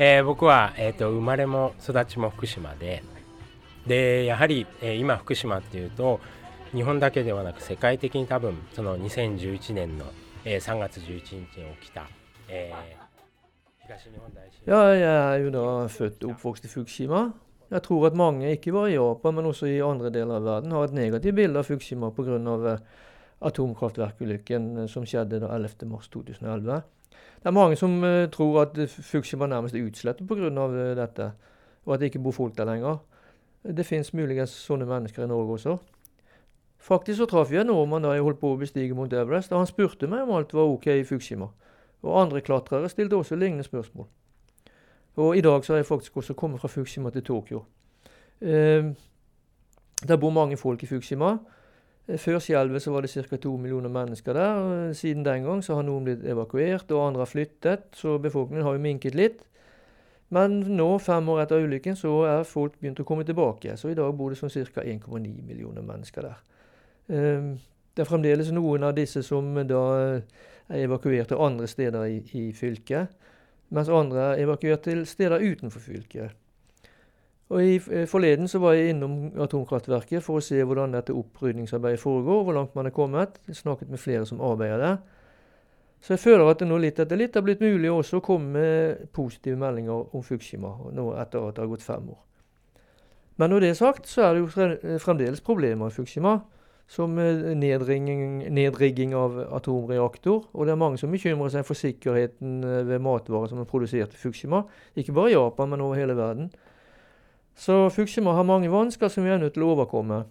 [0.00, 3.02] えー僕は、えー、と生まれも育ちも福島で
[3.84, 6.20] でやはり、えー今福島っていうと
[6.72, 10.06] 日本だけではなく世界的に多分その2011年の、
[10.44, 11.46] えー3月11日に
[11.80, 12.06] 起きた、
[12.48, 12.97] えー
[14.66, 17.28] Ja, jeg er jo da født og oppvokst i Fukushima.
[17.70, 20.72] Jeg tror at mange, ikke bare i Japan, men også i andre deler av verden,
[20.72, 22.38] har et negativt bilde av Fukushima pga.
[22.38, 23.04] Uh,
[23.40, 26.80] atomkraftverkulykken eh, som skjedde da 11.3.2011.
[27.38, 30.50] Det er mange som eh, tror at eh, Fukushima nærmest er utslettet pga.
[30.50, 31.30] Uh, dette,
[31.86, 32.98] og at det ikke bor folk der lenger.
[33.62, 35.78] Det fins muligens sånne mennesker i Norge også.
[36.78, 39.64] Faktisk så traff jeg en nordmann da jeg holdt på å bestige Mount Everest, og
[39.64, 41.50] han spurte meg om alt var ok i Fukushima.
[42.02, 44.06] Og andre klatrere stilte også lignende spørsmål.
[45.18, 47.64] Og i dag så har jeg faktisk også kommet fra Fukushima til Tokyo.
[48.40, 48.84] Eh,
[50.08, 51.36] der bor mange folk i Fukushima.
[52.08, 53.36] Eh, Før skjelvet så var det ca.
[53.36, 54.52] to millioner mennesker der.
[54.54, 57.80] og Siden den gang så har noen blitt evakuert, og andre har flyttet.
[57.92, 59.42] Så befolkningen har jo minket litt.
[60.30, 63.76] Men nå, fem år etter ulykken, så er folk begynt å komme tilbake.
[63.76, 64.82] Så i dag bor det sånn ca.
[64.84, 66.38] 1,9 millioner mennesker der.
[67.08, 67.56] Eh,
[67.96, 70.20] Det er fremdeles noen av disse som da
[70.68, 73.14] er evakuert til andre steder i, i fylket,
[73.70, 76.36] mens andre er evakuert til steder utenfor fylket.
[77.48, 82.00] Og i eh, Forleden så var jeg innom atomkraftverket for å se hvordan dette opprydningsarbeidet
[82.00, 83.40] foregår, hvor langt man er kommet.
[83.48, 84.98] Jeg snakket med flere som arbeider der.
[86.00, 88.52] Så jeg føler at det nå litt etter litt har blitt mulig også å komme
[88.54, 92.20] med positive meldinger om Fukushima, nå etter at det har gått fem år.
[93.38, 96.36] Men når det er sagt, så er det jo fremdeles problemer i Fukushima
[96.88, 100.48] som eh, nedrigging, nedrigging av atomreaktor.
[100.54, 104.16] Og det er mange som bekymrer seg for sikkerheten eh, ved matvarer som er produsert
[104.16, 104.62] i Fukushima.
[104.96, 106.48] Ikke bare i Japan, men over hele verden.
[107.58, 110.22] Så Fukushima har mange vansker som vi er nødt til å overkomme.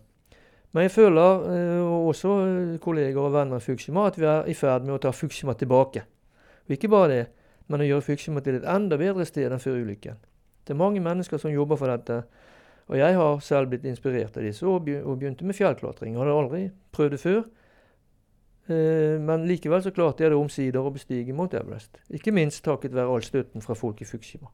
[0.74, 2.34] Men jeg føler, eh, og også
[2.82, 6.08] kolleger og venner i Fukushima, at vi er i ferd med å ta Fukushima tilbake.
[6.66, 7.24] Og ikke bare det,
[7.70, 10.18] men å gjøre Fukushima til et enda bedre sted enn før ulykken.
[10.66, 12.24] Det er mange mennesker som jobber for dette.
[12.88, 16.14] Og jeg har selv blitt inspirert av disse og begynte med fjellklatring.
[16.14, 16.62] Jeg hadde aldri
[16.96, 17.42] prøvd det før.
[19.28, 22.00] Men likevel så klarte jeg det omsider å bestige Mount Everest.
[22.12, 24.48] Ikke minst takket være all støtten fra folk i Fukushima.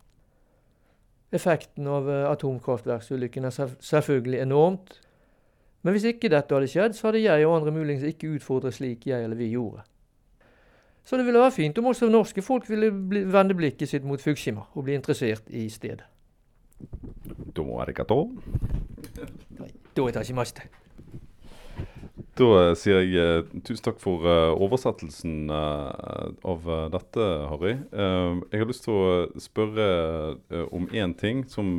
[1.34, 5.00] Effekten av atomkraftverksulykken er selvfølgelig enormt.
[5.82, 9.08] Men hvis ikke dette hadde skjedd, så hadde jeg og andre muligens ikke utfordret slik
[9.10, 9.82] jeg eller vi gjorde.
[11.04, 12.90] Så det ville være fint om også norske folk ville
[13.34, 16.06] vende blikket sitt mot Fukushima og bli interessert i stedet.
[17.54, 18.32] Da er det kato.
[19.94, 20.66] Da er det ikke maste.
[22.34, 27.76] Da uh, sier jeg uh, tusen takk for uh, oversettelsen av dette, Harry.
[27.94, 29.04] jeg har lyst til å
[29.42, 29.86] spørre
[30.74, 31.78] om én ting som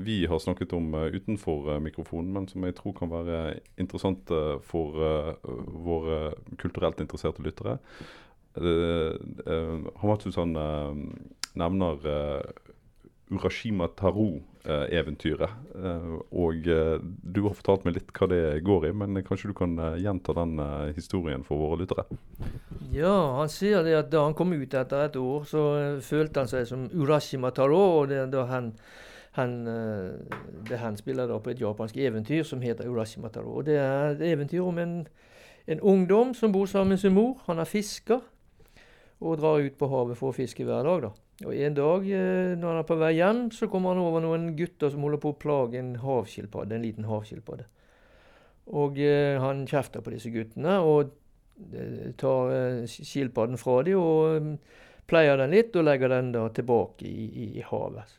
[0.00, 4.32] vi har snakket om utenfor mikrofonen, men som jeg tror kan være interessant
[4.66, 4.96] for
[5.84, 6.20] våre
[6.60, 7.78] kulturelt interesserte lyttere.
[10.00, 10.56] Hamatu-san
[11.60, 12.08] nevner
[13.30, 14.49] Urashima Taro-eventyret.
[14.64, 19.54] Eh, og eh, du har fortalt meg litt hva det går i, men kanskje du
[19.56, 20.60] kan eh, gjenta den
[20.96, 22.04] historien for våre lyttere?
[22.92, 25.62] Ja, han sier det at da han kom ut etter et år, så
[26.04, 27.80] følte han seg som Urashima Taro.
[28.00, 28.74] og det, da han,
[29.38, 29.56] han,
[30.68, 33.56] det han spiller da på et japansk eventyr som heter Urashima Taro.
[33.60, 34.94] Og det er et eventyr om en,
[35.70, 37.38] en ungdom som bor sammen med sin mor.
[37.46, 38.20] Han er fisker
[39.20, 41.08] og drar ut på havet for å fiske hver dag.
[41.08, 41.29] da.
[41.46, 44.50] Og En dag eh, når han er på vei hjem, så kommer han over noen
[44.58, 47.64] gutter som holder på å plage en havskilpadde, en liten havskilpadde.
[48.76, 51.14] Og eh, han kjefter på disse guttene og
[51.72, 57.30] eh, tar skilpadden fra dem og pleier den litt og legger den da tilbake i,
[57.30, 58.16] i, i havet.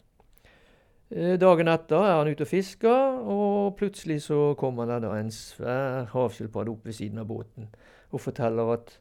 [1.11, 6.05] Dagen etter er han ute og fisker, og plutselig så kommer det da en svær
[6.13, 7.67] havskilpadde opp ved siden av båten
[8.11, 8.93] og forteller at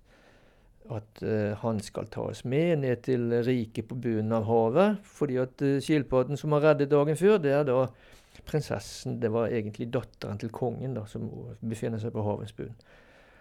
[0.89, 5.03] at uh, han skal tas med ned til riket på bunnen av havet.
[5.05, 7.85] Fordi at uh, skilpadden som har reddet dagen før, det er da
[8.47, 9.21] prinsessen.
[9.23, 11.29] Det var egentlig datteren til kongen da, som
[11.61, 12.75] befinner seg på havens bunn.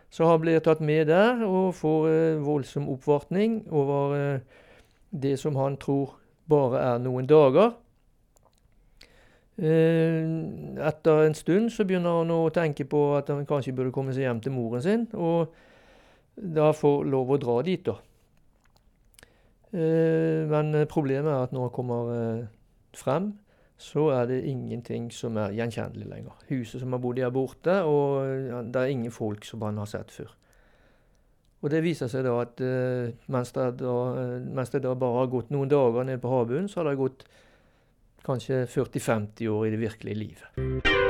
[0.10, 4.41] Så han blir tatt med der og får uh, voldsom oppvartning over
[5.10, 6.17] det som han tror
[6.49, 7.78] bare er noen dager.
[9.60, 14.23] Etter en stund så begynner han å tenke på at han kanskje burde komme seg
[14.23, 15.04] hjem til moren sin.
[15.13, 15.52] og
[16.39, 17.97] da får lov å dra dit, da.
[19.69, 22.47] Eh, men problemet er at når han kommer eh,
[22.97, 23.32] frem,
[23.80, 26.41] så er det ingenting som er gjenkjennelig lenger.
[26.49, 29.88] Huset som har bodd i, er borte, og det er ingen folk som han har
[29.88, 30.34] sett før.
[31.63, 33.95] Og det viser seg da at uh, mens, det da,
[34.43, 37.28] mens, det da, bare har gått noen dager nede på havbunnen, så har det gått
[38.28, 41.09] kanskje 40-50 år i det virkelige livet.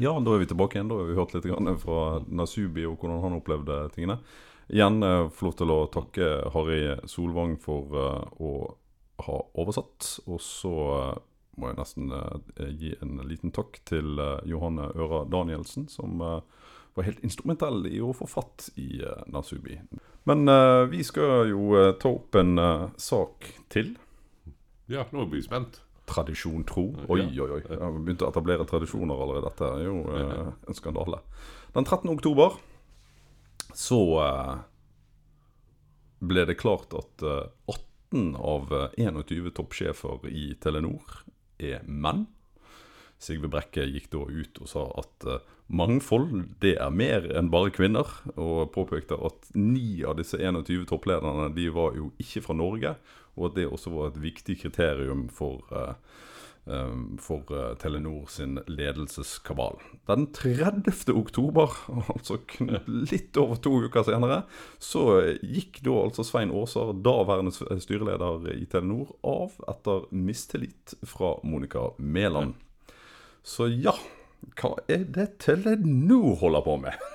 [0.00, 0.88] Ja, da er vi tilbake igjen.
[0.88, 1.46] Da har vi hørt litt
[1.82, 4.16] fra Nasubi og hvordan han opplevde tingene.
[4.72, 6.78] Igjen uh, få lov til å takke Harry
[7.10, 8.52] Solvang for uh, å
[9.26, 10.22] ha oversatt.
[10.24, 11.18] Og så uh,
[11.60, 12.14] må jeg nesten
[12.80, 14.16] gi en liten takk til
[14.48, 19.76] Johanne Øra Danielsen, som var helt instrumentell i å få fatt i Nasubi.
[20.30, 20.48] Men
[20.88, 22.54] vi skal jo ta opp en
[22.96, 23.92] sak til.
[24.88, 26.88] Ja, nå blir vi spent tradisjon tro.
[27.08, 27.60] Oi, oi, oi.
[27.62, 29.50] Jeg har begynt å etablere tradisjoner allerede.
[29.50, 31.22] Dette er jo eh, en skandale.
[31.76, 32.10] Den 13.
[32.12, 32.58] oktober
[33.78, 34.54] så eh,
[36.30, 41.22] ble det klart at eh, 18 av 21 toppsjefer i Telenor
[41.62, 42.26] er menn.
[43.20, 46.32] Sigve Brekke gikk da ut og sa at uh, mangfold
[46.64, 48.08] det er mer enn bare kvinner.
[48.34, 52.96] Og påpekte at ni av disse 21 topplederne de var jo ikke fra Norge
[53.40, 55.94] og at det også var et viktig kriterium for, uh,
[56.66, 57.46] um, for
[57.80, 59.78] Telenor sin ledelseskabal.
[60.10, 61.14] Den 30.
[61.14, 61.76] oktober,
[62.14, 62.40] altså
[62.86, 64.42] litt over to uker senere,
[64.82, 65.06] så
[65.40, 72.58] gikk da altså Svein Aaser, daværende styreleder i Telenor, av etter mistillit fra Monica Mæland.
[73.42, 73.94] Så ja,
[74.60, 77.00] hva er det Telenor holder på med?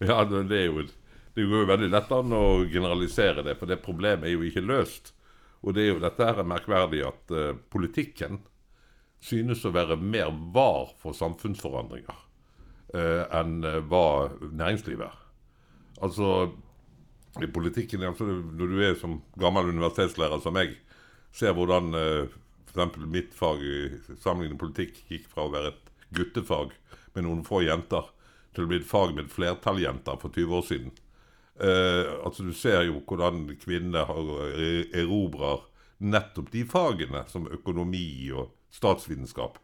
[0.00, 0.86] Ja, det er jo
[1.34, 4.64] det går jo veldig lett an å generalisere det, for det problemet er jo ikke
[4.64, 5.12] løst.
[5.60, 8.40] Og det er jo dette her merkverdig at uh, politikken
[9.20, 15.18] synes å være mer var for samfunnsforandringer uh, enn uh, hva næringslivet er.
[16.00, 16.50] Altså,
[17.38, 20.72] i politikken altså, Når du er som gammel universitetslærer som meg,
[21.36, 22.38] ser hvordan uh,
[22.70, 22.96] f.eks.
[23.06, 23.76] mitt fag i
[24.22, 26.74] sammenlignet politikk gikk fra å være et guttefag
[27.14, 28.10] med noen få jenter
[28.54, 30.92] til å bli et fag med et flertall jenter for 20 år siden.
[31.60, 34.08] Eh, altså Du ser jo hvordan kvinner
[34.96, 35.66] erobrer
[36.00, 39.58] nettopp de fagene, som økonomi og statsvitenskap,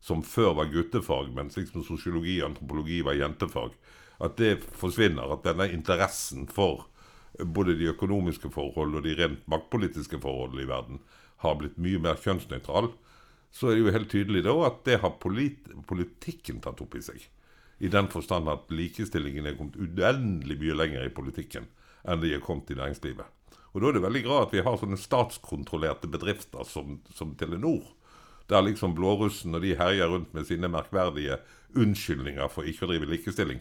[0.00, 3.74] som før var guttefag, men slik som sosiologi og antropologi var jentefag.
[4.20, 5.32] At det forsvinner.
[5.32, 6.86] At denne interessen for
[7.38, 11.02] både de økonomiske forhold og de rent maktpolitiske forholdene i verden
[11.42, 12.92] har blitt mye mer kjønnsnøytral.
[13.50, 17.02] Så er det jo helt tydelig da at det har polit politikken tatt opp i
[17.04, 17.20] seg.
[17.80, 21.68] I den forstand at likestillingen er kommet uendelig mye lenger i politikken
[22.08, 23.24] enn de er kommet i næringslivet.
[23.72, 27.84] Og da er det veldig bra at vi har sånne statskontrollerte bedrifter som, som Telenor.
[28.50, 31.38] Der liksom blårussen og de herjer rundt med sine merkverdige
[31.78, 33.60] unnskyldninger for ikke å drive likestilling,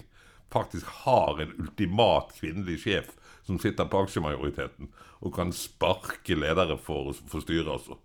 [0.49, 3.11] faktisk har en ultimat kvinnelig sjef
[3.49, 4.91] som sitter på aksjemajoriteten
[5.25, 7.97] og kan sparke ledere for, for styret, altså.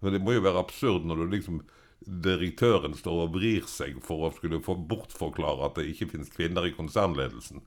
[0.00, 1.62] Men det må jo være absurd når du liksom
[2.04, 6.66] direktøren står og vrir seg for å skulle få bortforklare at det ikke finnes kvinner
[6.68, 7.62] i konsernledelsen.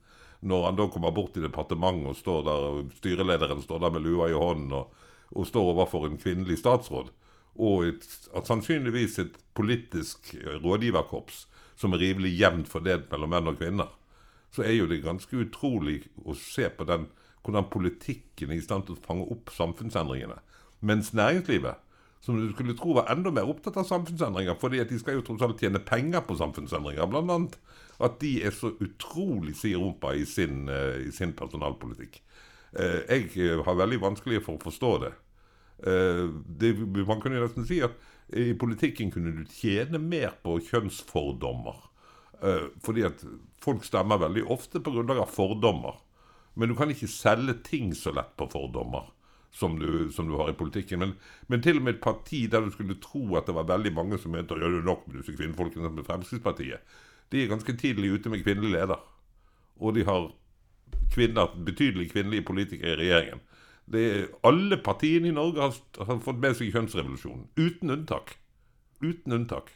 [0.46, 4.06] Når han da kommer bort i departementet og står der, og styrelederen står der med
[4.06, 4.92] lua i hånden og,
[5.34, 7.10] og står overfor en kvinnelig statsråd,
[7.58, 8.06] og et,
[8.38, 10.30] at sannsynligvis et politisk
[10.62, 13.90] rådgiverkorps som er rimelig jevnt fordelt mellom menn og kvinner,
[14.54, 17.08] så er jo det ganske utrolig å se på den,
[17.44, 20.40] hvordan politikken er i stand til å fange opp samfunnsendringene.
[20.80, 21.80] Mens næringslivet,
[22.20, 25.24] som du skulle tro var enda mer opptatt av samfunnsendringer, fordi at de skal jo
[25.26, 27.58] tross alt tjene penger på samfunnsendringer, annet,
[28.02, 32.20] at de er så utrolig siderumpa i, sin, eh, i sin personalpolitikk.
[32.72, 35.14] Eh, Jeg eh, har veldig vanskelig for å forstå det.
[35.78, 36.72] Det.
[37.06, 37.92] Man kunne jo nesten si at
[38.34, 41.76] i politikken kunne du tjene mer på kjønnsfordommer.
[42.42, 43.24] Eh, Fordi at
[43.62, 45.98] folk stemmer veldig ofte på grunnlag av fordommer.
[46.54, 49.10] Men du kan ikke selge ting så lett på fordommer
[49.54, 50.98] som du, som du har i politikken.
[50.98, 51.12] Men,
[51.46, 54.18] men til og med et parti der du skulle tro at det var veldig mange
[54.18, 56.98] som mente ja, det er nok med disse kvinnefolkene som Fremskrittspartiet,
[57.32, 59.00] de er ganske tidlig ute med kvinnelig leder.
[59.78, 60.30] Og de har
[61.12, 63.42] kvinner, betydelig kvinnelige politikere i regjeringen.
[63.88, 64.04] Det
[64.44, 67.46] alle partiene i Norge har, har fått med seg kjønnsrevolusjonen.
[67.56, 68.34] Uten unntak.
[69.00, 69.70] Uten unntak.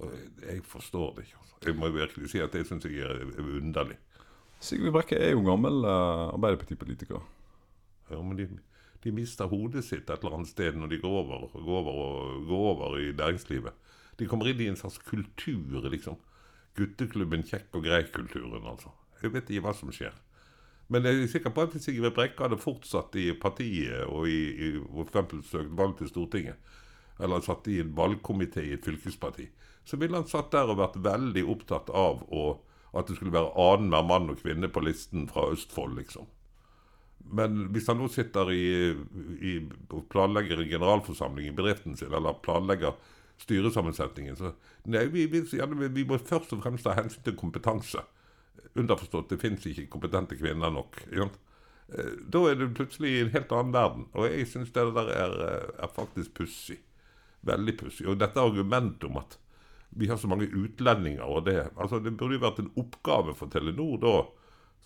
[0.00, 1.38] Jeg, forstår det ikke.
[1.40, 1.56] Altså.
[1.66, 3.98] Jeg må virkelig si at det syns jeg er, er underlig.
[4.62, 7.22] Sigrid Brekke er jo gammel uh, Arbeiderpartipolitiker.
[8.10, 8.48] Ja, men de,
[9.04, 12.44] de mister hodet sitt et eller annet sted når de går over, går over, og,
[12.48, 13.74] går over i næringslivet.
[14.18, 16.18] De kommer inn i en slags kultur, liksom.
[16.78, 18.92] Gutteklubben kjekk og grei-kulturen, altså.
[19.22, 20.14] Jeg vet ikke hva som skjer.
[20.92, 24.40] Men jeg er sikker på at hvis Sigrid Brekke hadde fortsatt i partiet og i,
[24.52, 26.72] i for eksempel søkt valg til Stortinget,
[27.18, 29.48] eller satt i en valgkomité i et fylkesparti,
[29.84, 32.44] så ville han satt der og vært veldig opptatt av å,
[32.94, 36.28] at det skulle være annenhver mann og kvinne på listen fra Østfold, liksom.
[37.32, 38.64] Men hvis han nå sitter i,
[39.46, 39.52] i
[39.94, 42.96] og planlegger en generalforsamling i bedriften sin, eller planlegger
[43.42, 44.52] styresammensetningen, så
[44.90, 48.02] nei, vi, vi, vi må først og fremst ta hensyn til kompetanse.
[48.78, 50.98] Underforstått, det fins ikke kompetente kvinner nok.
[51.08, 51.30] ikke?
[51.92, 54.06] Eh, Da er det plutselig i en helt annen verden.
[54.12, 56.80] Og jeg syns det der er, eh, er faktisk pussig.
[57.46, 58.06] Veldig pussig.
[58.08, 59.38] Og dette argumentet om at
[59.92, 63.52] vi har så mange utlendinger og det altså Det burde jo vært en oppgave for
[63.52, 64.16] Telenor da,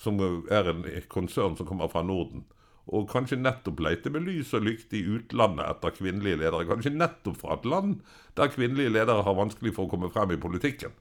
[0.03, 0.19] som
[0.51, 2.43] er en konsern som kommer fra Norden,
[2.87, 6.67] og kanskje nettopp leite med lys og lykte i utlandet etter kvinnelige ledere.
[6.69, 7.97] Kanskje nettopp fra et land
[8.39, 10.95] der kvinnelige ledere har vanskelig for å komme frem i politikken.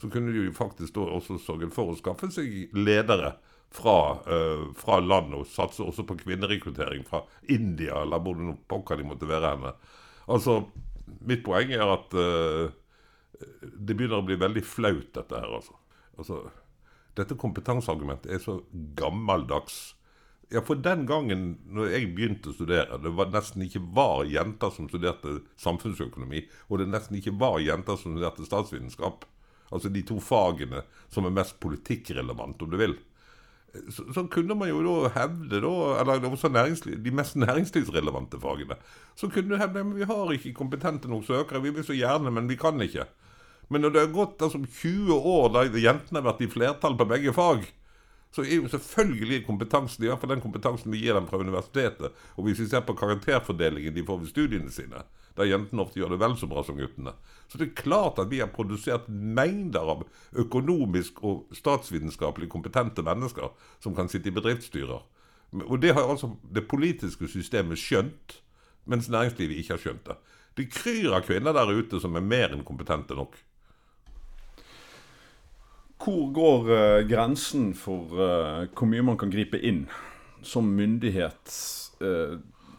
[0.00, 3.34] Så kunne de jo faktisk da også sørget for å skaffe seg ledere
[3.74, 9.04] fra, eh, fra landet, og satse også på kvinnerekruttering fra India, eller hvor pokker de
[9.04, 9.74] måtte være henne.
[10.28, 10.62] Altså,
[11.28, 12.70] mitt poeng er at uh,
[13.62, 15.76] det begynner å bli veldig flaut, dette her, altså.
[16.18, 16.42] altså
[17.18, 18.60] dette kompetanseargumentet er så
[18.98, 19.78] gammeldags.
[20.52, 24.72] Ja, for den gangen når jeg begynte å studere, det var nesten ikke var jenter
[24.72, 29.26] som studerte samfunnsøkonomi, og det nesten ikke var jenter som studerte statsvitenskap.
[29.68, 32.96] Altså de to fagene som er mest politikkrelevant, om du vil.
[33.92, 38.78] Så, så kunne man jo da hevde, da, eller også de mest næringslivsrelevante fagene,
[39.14, 42.32] så kunne du hevde at vi har ikke kompetente nok søkere, vi vil så gjerne,
[42.32, 43.04] men vi kan ikke.
[43.68, 47.08] Men når det har gått altså, 20 år der jentene har vært i flertall på
[47.10, 47.66] begge fag,
[48.32, 52.12] så er jo selvfølgelig kompetansen, i hvert fall den kompetansen vi gir dem fra universitetet,
[52.36, 55.04] og hvis vi ser på karakterfordelingen de får ved studiene sine,
[55.38, 57.14] der jentene ofte gjør det vel så bra som guttene,
[57.48, 60.04] så det er klart at vi har produsert mengder av
[60.38, 65.06] økonomisk og statsvitenskapelig kompetente mennesker som kan sitte i bedriftsstyrer.
[65.64, 68.40] Og det har altså det politiske systemet skjønt,
[68.88, 70.18] mens næringslivet ikke har skjønt det.
[70.58, 73.36] Det kryr av kvinner der ute som er mer enn kompetente nok.
[75.98, 79.86] Hvor går uh, grensen for uh, hvor mye man kan gripe inn
[80.46, 81.54] som myndighet?
[81.98, 82.38] Eh,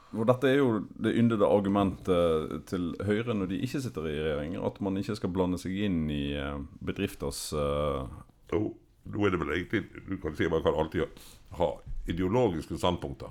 [0.09, 4.55] og dette er jo det yndede argumentet til Høyre når de ikke sitter i regjering,
[4.57, 8.07] at man ikke skal blande seg inn i eh, bedrifters uh...
[8.49, 8.71] Jo,
[9.09, 11.21] Nå er det vel egentlig Du kan si man kan alltid
[11.57, 11.69] ha
[12.09, 13.29] ideologiske standpunkter.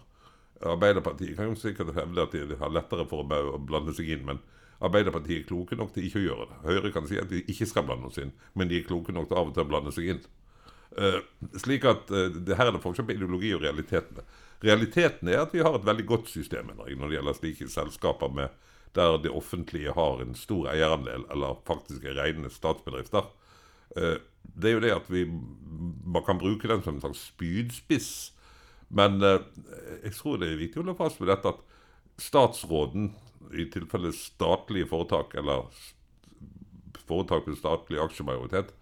[0.67, 4.41] Arbeiderpartiet kan jo sikkert hevde at de har lettere for å blande seg inn, men
[4.79, 6.59] Arbeiderpartiet er kloke nok til ikke å gjøre det.
[6.67, 9.27] Høyre kan si at de ikke skal blande oss inn, men de er kloke nok
[9.31, 10.21] til av og til å blande seg inn.
[10.99, 11.19] Uh,
[11.59, 14.23] slik at uh, det Her er det forskjell på ideologi og realitetene.
[14.65, 18.55] Realiteten er at vi har et veldig godt system når det gjelder slike selskaper med,
[18.97, 23.29] der det offentlige har en stor eierandel, eller faktisk er rene statsbedrifter.
[23.95, 24.19] Uh,
[24.59, 28.11] det er jo det at vi man kan bruke den som en slags spydspiss.
[28.89, 31.59] Men jeg tror det er viktig å holde fast ved dette at
[32.17, 33.11] statsråden
[33.53, 35.69] i tilfelle statlige foretak, eller
[37.09, 38.73] foretak med statlig aksjemajoritet,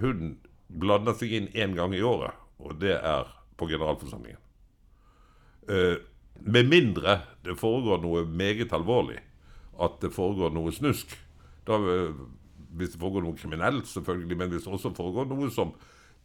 [0.00, 0.38] hun
[0.68, 4.40] blander seg inn én gang i året, og det er på generalforsamlingen.
[5.68, 5.96] Eh,
[6.40, 9.18] med mindre det foregår noe meget alvorlig,
[9.80, 11.12] at det foregår noe snusk.
[11.68, 12.20] Da, eh,
[12.76, 15.74] hvis det foregår noe kriminelt, selvfølgelig, men hvis det også foregår noe som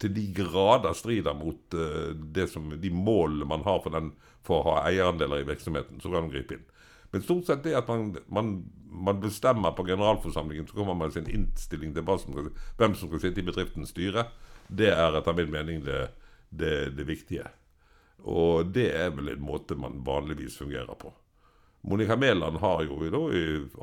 [0.01, 4.11] til de grader strider mot uh, som, de målene man har for, den,
[4.43, 6.65] for å ha eierandeler i virksomheten, så kan man gripe inn.
[7.13, 8.49] Men stort sett det at man, man,
[8.91, 12.35] man bestemmer på generalforsamlingen, så kommer man med sin innstilling til som,
[12.75, 14.27] hvem som skal sitte i bedriftens styre.
[14.67, 16.09] Det er etter min mening det,
[16.49, 17.47] det, det viktige.
[18.25, 21.13] Og det er vel en måte man vanligvis fungerer på.
[21.85, 23.21] Monica Mæland har jo da,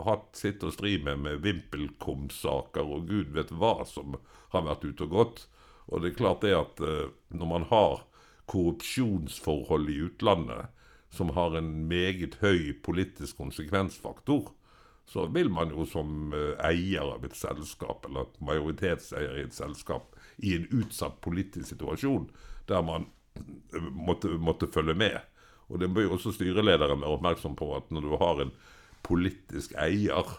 [0.03, 4.16] hatt sitt å stri med med VimpelCom-saker og gud vet hva som
[4.51, 5.45] har vært ute og gått.
[5.86, 8.03] Og det er klart det at uh, når man har
[8.51, 10.72] korrupsjonsforhold i utlandet,
[11.12, 14.51] som har en meget høy politisk konsekvensfaktor,
[15.07, 20.14] så vil man jo som eh, eier av et selskap, eller majoritetseier i et selskap,
[20.38, 22.30] i en utsatt politisk situasjon
[22.70, 23.21] der man eh,
[23.93, 25.18] måtte, måtte følge med.
[25.72, 28.55] Og det bør jo også styrelederen være oppmerksom på at når du har en
[29.03, 30.37] politisk eier,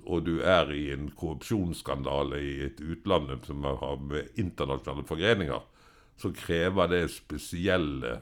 [0.00, 5.60] og du er i en korrupsjonsskandale i et utland som har med internasjonale forgreninger,
[6.20, 8.20] så krever det spesielle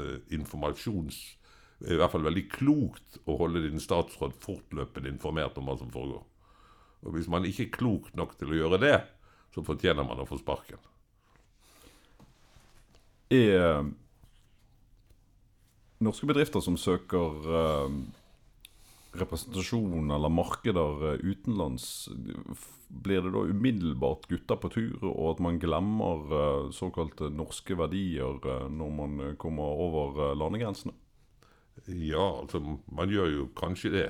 [0.00, 1.38] Eh, informasjons...
[1.84, 6.22] I hvert fall veldig klokt å holde din statsråd fortløpende informert om hva som foregår.
[7.04, 8.94] Og Hvis man ikke er klok nok til å gjøre det,
[9.52, 10.80] så fortjener man å få sparken.
[13.32, 13.86] Er eh,
[16.04, 17.96] norske bedrifter som søker eh,
[19.14, 22.08] representasjon eller markeder uh, utenlands,
[22.88, 28.38] blir det da umiddelbart gutter på tur, og at man glemmer eh, såkalte norske verdier
[28.38, 30.94] eh, når man kommer over landegrensene?
[31.88, 34.06] Ja, altså man gjør jo kanskje det.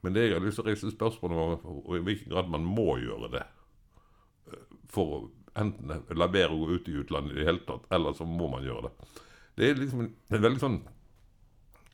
[0.00, 2.96] Men det jeg har lyst til å reise spørsmål om i hvilken grad man må
[3.02, 3.44] gjøre det.
[4.92, 5.20] For å
[5.56, 8.48] enten la være å gå ut i utlandet i det hele tatt, eller så må
[8.52, 9.08] man gjøre det.
[9.56, 10.82] Det er liksom en veldig sånn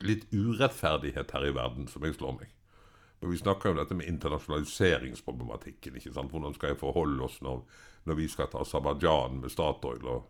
[0.03, 2.51] litt urettferdighet her i verden som jeg slår meg.
[3.23, 5.95] Og Vi snakker jo om dette med internasjonaliseringsproblematikken.
[5.95, 6.31] ikke sant?
[6.31, 7.63] Hvordan skal jeg forholde oss når,
[8.03, 10.03] når vi skal ta Aserbajdsjan med Statoil?
[10.03, 10.25] og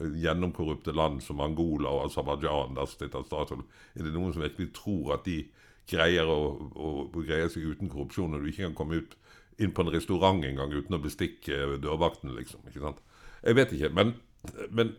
[0.00, 3.66] uh, Gjennomkorrupte land som Angola og Aserbajdsjan, der sitter Statoil.
[3.94, 5.42] Er det noen som virkelig tror at de
[5.90, 6.40] greier å,
[6.72, 9.19] å, å greie seg uten korrupsjon, når du ikke kan komme ut
[9.60, 12.64] inn på en restaurant en gang uten å bestikke dørvakten, liksom?
[12.68, 13.02] ikke sant?
[13.44, 13.90] Jeg vet ikke.
[13.96, 14.14] Men,
[14.72, 14.94] men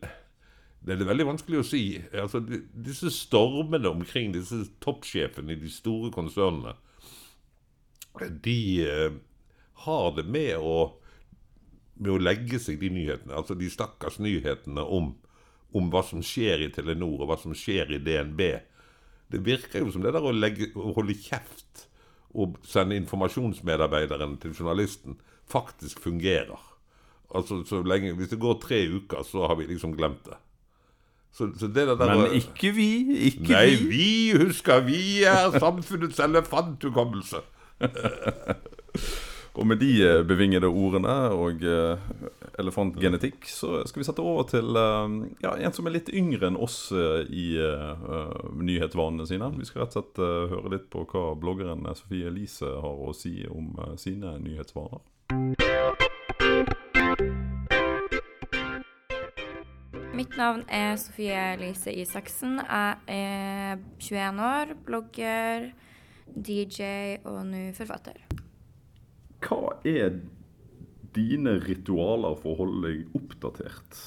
[0.85, 1.83] det er veldig vanskelig å si.
[2.13, 6.77] Altså, disse stormene omkring disse toppsjefene i de store konsernene
[8.29, 9.11] de eh,
[9.73, 10.77] har det med å,
[11.95, 13.35] med å legge seg, de nyhetene.
[13.37, 15.13] Altså de stakkars nyhetene om,
[15.71, 18.43] om, hva som skjer i Telenor, og hva som skjer i DNB.
[19.31, 21.87] Det virker jo som det der å, legge, å holde kjeft
[22.33, 25.17] og sende informasjonsmedarbeideren til journalisten
[25.51, 26.59] faktisk fungerer.
[27.35, 30.37] Altså så lenge, Hvis det går tre uker, så har vi liksom glemt det.
[31.31, 33.17] Så, så det der, Men ikke vi.
[33.17, 33.87] Ikke nei, vi.
[33.87, 34.79] vi husker.
[34.79, 37.37] Vi er samfunnets elefanthukommelse.
[39.53, 41.99] og med de eh, bevingede ordene og uh,
[42.59, 45.11] elefantgenetikk, så skal vi sette over til uh,
[45.43, 47.59] ja, en som er litt yngre enn oss uh, i
[48.61, 49.51] nyhetsvanene sine.
[49.57, 50.21] Vi skal rett og slett
[50.53, 55.03] høre litt på hva bloggeren Sofie Elise har å si om sine nyhetsvaner.
[60.15, 62.59] Mitt navn er Sofie Elise Isaksen.
[62.61, 65.71] Jeg er 21 år, blogger
[66.35, 68.40] DJ og nå forfatter.
[69.41, 70.19] Hva er
[71.15, 74.01] dine ritualer for å holde deg oppdatert?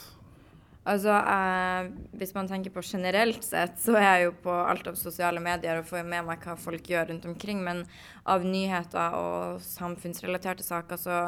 [0.85, 4.95] Altså, eh, Hvis man tenker på generelt sett, så er jeg jo på alt av
[5.01, 7.64] sosiale medier og får med meg hva folk gjør rundt omkring.
[7.64, 7.85] Men
[8.26, 11.20] av nyheter og samfunnsrelaterte saker så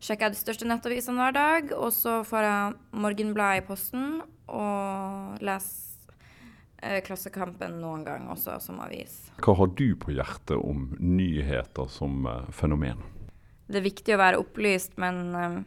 [0.00, 1.72] sjekker jeg de største nettavisene hver dag.
[1.78, 5.86] Og så får jeg Morgenbladet i posten og leser
[6.82, 9.16] Eh, Klassekampen noen gang også som avis.
[9.40, 13.00] Hva har du på hjertet om nyheter som eh, fenomen?
[13.66, 15.60] Det er viktig å være opplyst, men uh,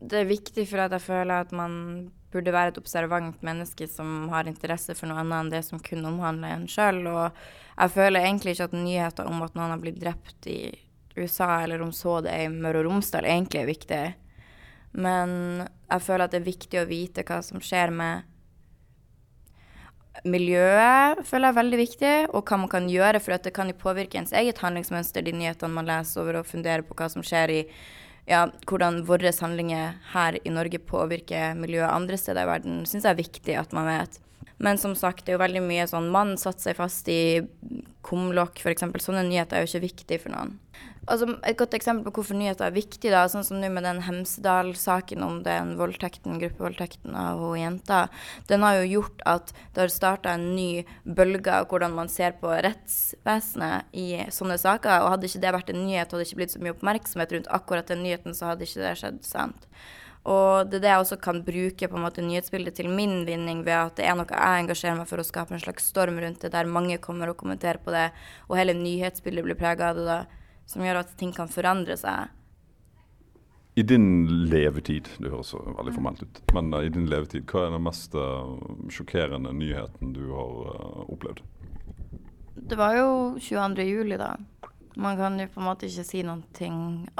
[0.00, 4.28] det er viktig for at jeg føler at man burde være et observant menneske som
[4.30, 7.02] har interesse for noe annet enn det som kun omhandler en sjøl.
[7.10, 7.40] Og
[7.74, 10.60] jeg føler egentlig ikke at nyheter om at noen har blitt drept i
[11.18, 14.02] USA, eller om så det er i Møre og Romsdal, egentlig er viktig.
[15.00, 15.32] Men
[15.66, 18.29] jeg føler at det er viktig å vite hva som skjer med
[20.26, 23.78] miljøet, føler jeg er veldig viktig, og hva man kan gjøre, for det kan jo
[23.78, 27.54] påvirke ens eget handlingsmønster, de nyhetene man leser over, og funderer på hva som skjer
[27.54, 27.60] i
[28.28, 33.14] ja, hvordan våre handlinger her i Norge påvirker miljøet andre steder i verden, syns jeg
[33.14, 34.20] er viktig at man vet.
[34.60, 37.40] Men som sagt, det er jo veldig mye sånn Mann satte seg fast i
[38.04, 38.84] kumlokk, f.eks.
[39.00, 40.58] Sånne nyheter er jo ikke viktig for noen.
[41.08, 44.02] Altså, et godt eksempel på hvorfor nyheter er viktig, da, sånn som nå med den
[44.04, 48.02] Hemsedal-saken om den voldtekten, gruppevoldtekten av hun jenta,
[48.50, 52.36] den har jo gjort at det har starta en ny bølge av hvordan man ser
[52.42, 55.00] på rettsvesenet i sånne saker.
[55.00, 57.50] Og hadde ikke det vært en nyhet, hadde det ikke blitt så mye oppmerksomhet rundt
[57.58, 59.24] akkurat den nyheten, så hadde ikke det skjedd.
[59.26, 59.66] sant?
[60.28, 63.62] Og det er det jeg også kan bruke på en måte nyhetsbildet til min vinning,
[63.64, 66.44] ved at det er noe jeg engasjerer meg for å skape en slags storm rundt
[66.44, 68.10] det, der mange kommer og kommenterer på det,
[68.50, 70.18] og hele nyhetsbildet blir prega av det, da,
[70.70, 72.30] som gjør at ting kan forandre seg.
[73.78, 77.66] I din levetid, det høres så veldig formelt ut, men uh, i din levetid, hva
[77.66, 78.56] er den mest uh,
[78.92, 81.42] sjokkerende nyheten du har uh, opplevd?
[82.70, 83.86] Det var jo 22.
[83.86, 84.34] juli, da.
[85.00, 86.42] Man kan jo på en måte ikke si noe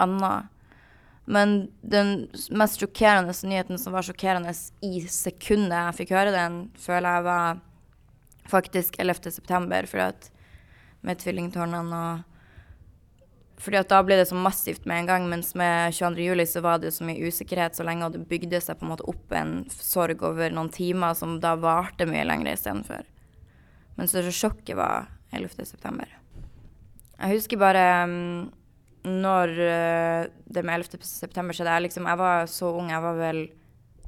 [0.03, 0.51] annet.
[1.31, 1.55] Men
[1.87, 2.27] den
[2.59, 4.53] mest sjokkerende nyheten som var sjokkerende
[4.85, 7.61] i sekundet jeg fikk høre den, føler jeg var
[8.51, 9.31] faktisk 11.
[9.31, 10.29] september, for at
[11.07, 12.30] med tvillingtårnene og
[13.61, 16.23] fordi at da ble det så massivt med en gang, mens med 22.
[16.31, 18.93] juli så var det så mye usikkerhet så lenge, og det bygde seg på en
[18.95, 23.05] måte opp en sorg over noen timer som da varte mye lenger istedenfor.
[23.99, 25.67] Men så sjokket var 11.
[25.69, 26.09] september.
[27.21, 28.47] Jeg husker bare um,
[29.05, 31.05] når uh, det med 11.
[31.05, 33.43] september skjedde jeg, liksom, jeg var så ung, jeg var vel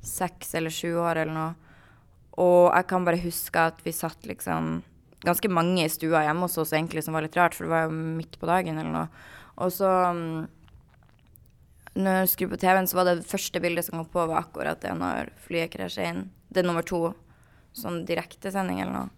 [0.03, 1.53] seks eller sju år eller noe.
[2.41, 4.79] Og jeg kan bare huske at vi satt liksom
[5.23, 7.87] ganske mange i stua hjemme hos oss, egentlig, som var litt rart, for det var
[7.87, 9.31] jo midt på dagen eller noe.
[9.61, 10.47] Og så um,
[11.95, 14.81] Når jeg skrur på TV-en, så var det første bildet som kom på, var akkurat
[14.81, 16.23] det når flyet krasjer inn.
[16.49, 17.11] Det er nummer to.
[17.77, 19.11] Sånn direktesending eller noe.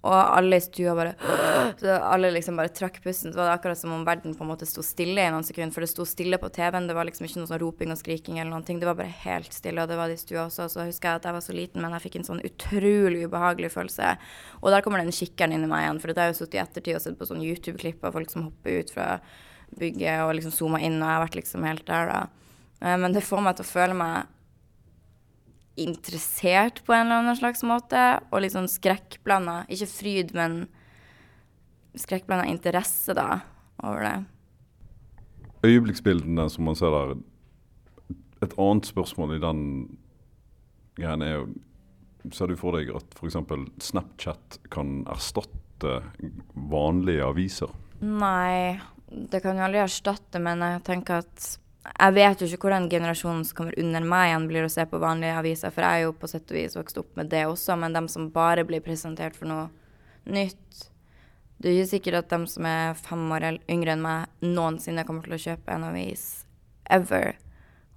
[0.00, 1.12] Og alle i stua bare
[1.80, 3.32] så Alle liksom bare trakk pusten.
[3.32, 5.74] Så var det akkurat som om verden på en måte sto stille i noen sekunder.
[5.74, 6.88] For det sto stille på TV-en.
[6.88, 8.80] Det var liksom ikke noe sånn roping og skriking eller noen ting.
[8.80, 10.70] Det var bare helt stille, og det var det i stua også.
[10.72, 13.72] Så husker jeg at jeg var så liten, men jeg fikk en sånn utrolig ubehagelig
[13.76, 14.14] følelse.
[14.62, 16.00] Og der kommer den kikkeren inn i meg igjen.
[16.02, 18.32] For det har jeg jo sittet i ettertid og sett på sånn YouTube-klipp av folk
[18.32, 19.12] som hopper ut fra
[19.78, 22.20] bygget og liksom zooma inn, og jeg har vært liksom helt der, da.
[22.80, 24.36] Eh, men det får meg til å føle meg
[25.80, 29.62] interessert på en eller annen slags måte, og litt sånn skrekkblanda.
[29.72, 30.64] Ikke fryd, men
[31.98, 33.40] skrekkblanda interesse, da,
[33.82, 34.16] over det.
[35.66, 37.18] Øyeblikksbildene som man ser der
[38.40, 39.58] Et annet spørsmål i den
[40.96, 41.42] greien er jo
[42.36, 43.36] Ser du for deg at f.eks.
[43.80, 46.02] Snapchat kan erstatte
[46.52, 47.70] vanlige aviser?
[48.04, 48.76] Nei,
[49.10, 51.48] det kan jo aldri erstatte, men jeg tenker at
[51.80, 55.00] jeg vet jo ikke hvordan generasjonen som kommer under meg igjen, blir å se på
[55.00, 57.76] vanlige aviser, for jeg er jo på sett og vis vokst opp med det også,
[57.80, 59.68] men dem som bare blir presentert for noe
[60.30, 60.88] nytt
[61.60, 65.26] Det er ikke sikkert at de som er fem år yngre enn meg, noensinne kommer
[65.26, 66.22] til å kjøpe en avis
[66.88, 67.34] ever.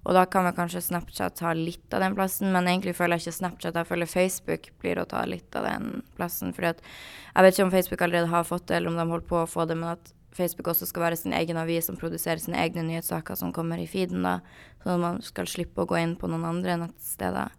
[0.04, 3.24] Og da kan vel kanskje Snapchat ta litt av den plassen, men egentlig føler jeg
[3.24, 6.52] ikke Snapchat, jeg føler Facebook blir å ta litt av den plassen.
[6.52, 9.28] fordi at jeg vet ikke om Facebook allerede har fått det, eller om de holder
[9.32, 12.42] på å få det, men at Facebook også skal være sin egen avis som produserer
[12.42, 14.40] sine egne nyhetssaker som kommer i feeden, da.
[14.82, 17.54] Sånn at man skal slippe å gå inn på noen andre nettsteder.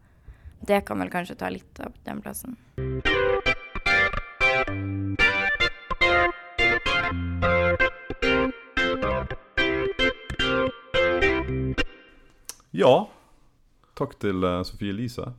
[0.65, 2.57] Det kan vel kanskje ta litt av den plassen.
[12.75, 12.95] Ja.
[13.95, 15.29] Takk til uh, Sofie Elise.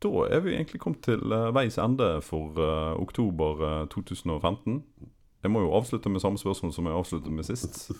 [0.00, 4.80] Da er vi egentlig kommet til uh, veis ende for uh, oktober 2015.
[5.44, 7.90] Jeg må jo avslutte med samme spørsmål som jeg avsluttet med sist.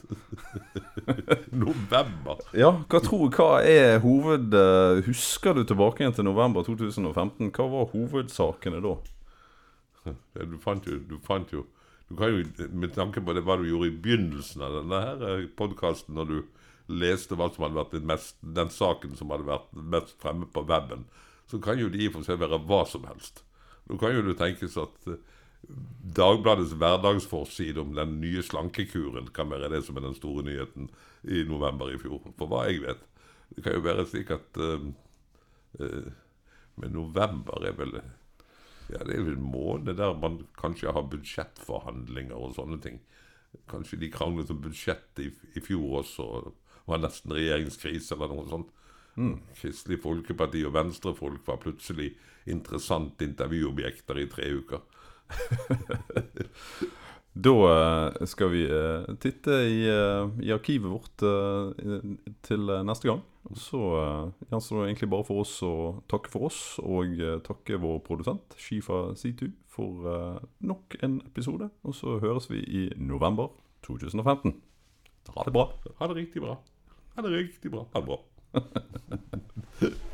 [1.65, 2.41] november.
[2.57, 4.57] Ja, hva tror Hva er hoved...
[4.57, 7.51] Uh, husker du tilbake igjen til november 2015?
[7.53, 8.95] Hva var hovedsakene da?
[10.09, 10.17] Ja,
[10.49, 11.67] du fant jo Du fant jo
[12.09, 15.23] du kan jo, Med tanke på det hva du gjorde i begynnelsen av denne her
[15.29, 16.39] eh, podkasten, når du
[17.01, 20.67] leste hva som hadde vært den, mest, den saken som hadde vært mest fremme på
[20.69, 21.07] weben,
[21.49, 23.41] så kan jo det i og for seg være hva som helst.
[23.89, 25.17] Nå kan jo det tenkes at uh,
[26.15, 30.91] Dagbladets hverdagsforside om den nye slankekuren kan være det som er den store nyheten
[31.25, 32.21] i november i fjor.
[32.39, 33.01] For hva jeg vet.
[33.55, 34.85] Det kan jo være slik at uh,
[35.81, 36.13] uh,
[36.81, 37.93] Men november er vel
[38.91, 42.99] ja, det er vel en måned der man kanskje har budsjettforhandlinger og sånne ting.
[43.71, 46.27] Kanskje de kranglet om budsjettet i, i, fjor også.
[46.85, 48.75] var nesten regjeringskrise eller noe sånt.
[49.61, 52.11] Kristelig Folkeparti og venstrefolk var plutselig
[52.51, 54.83] interessant intervjuobjekter i tre uker.
[57.35, 61.25] Da eh, skal vi eh, titte i, eh, i arkivet vårt
[62.47, 63.25] til neste gang.
[63.59, 63.81] Så
[64.49, 65.75] gjenstår det egentlig bare for oss å
[66.09, 71.69] takke for oss, og takke vår produsent Shifa Situ for nok en episode.
[71.85, 73.53] Og så høres vi i november
[73.85, 74.57] 2015.
[75.35, 75.69] Ha det bra.
[75.99, 76.57] Ha det riktig bra.
[77.19, 77.85] Ha det riktig bra.
[77.93, 80.01] Ha det bra.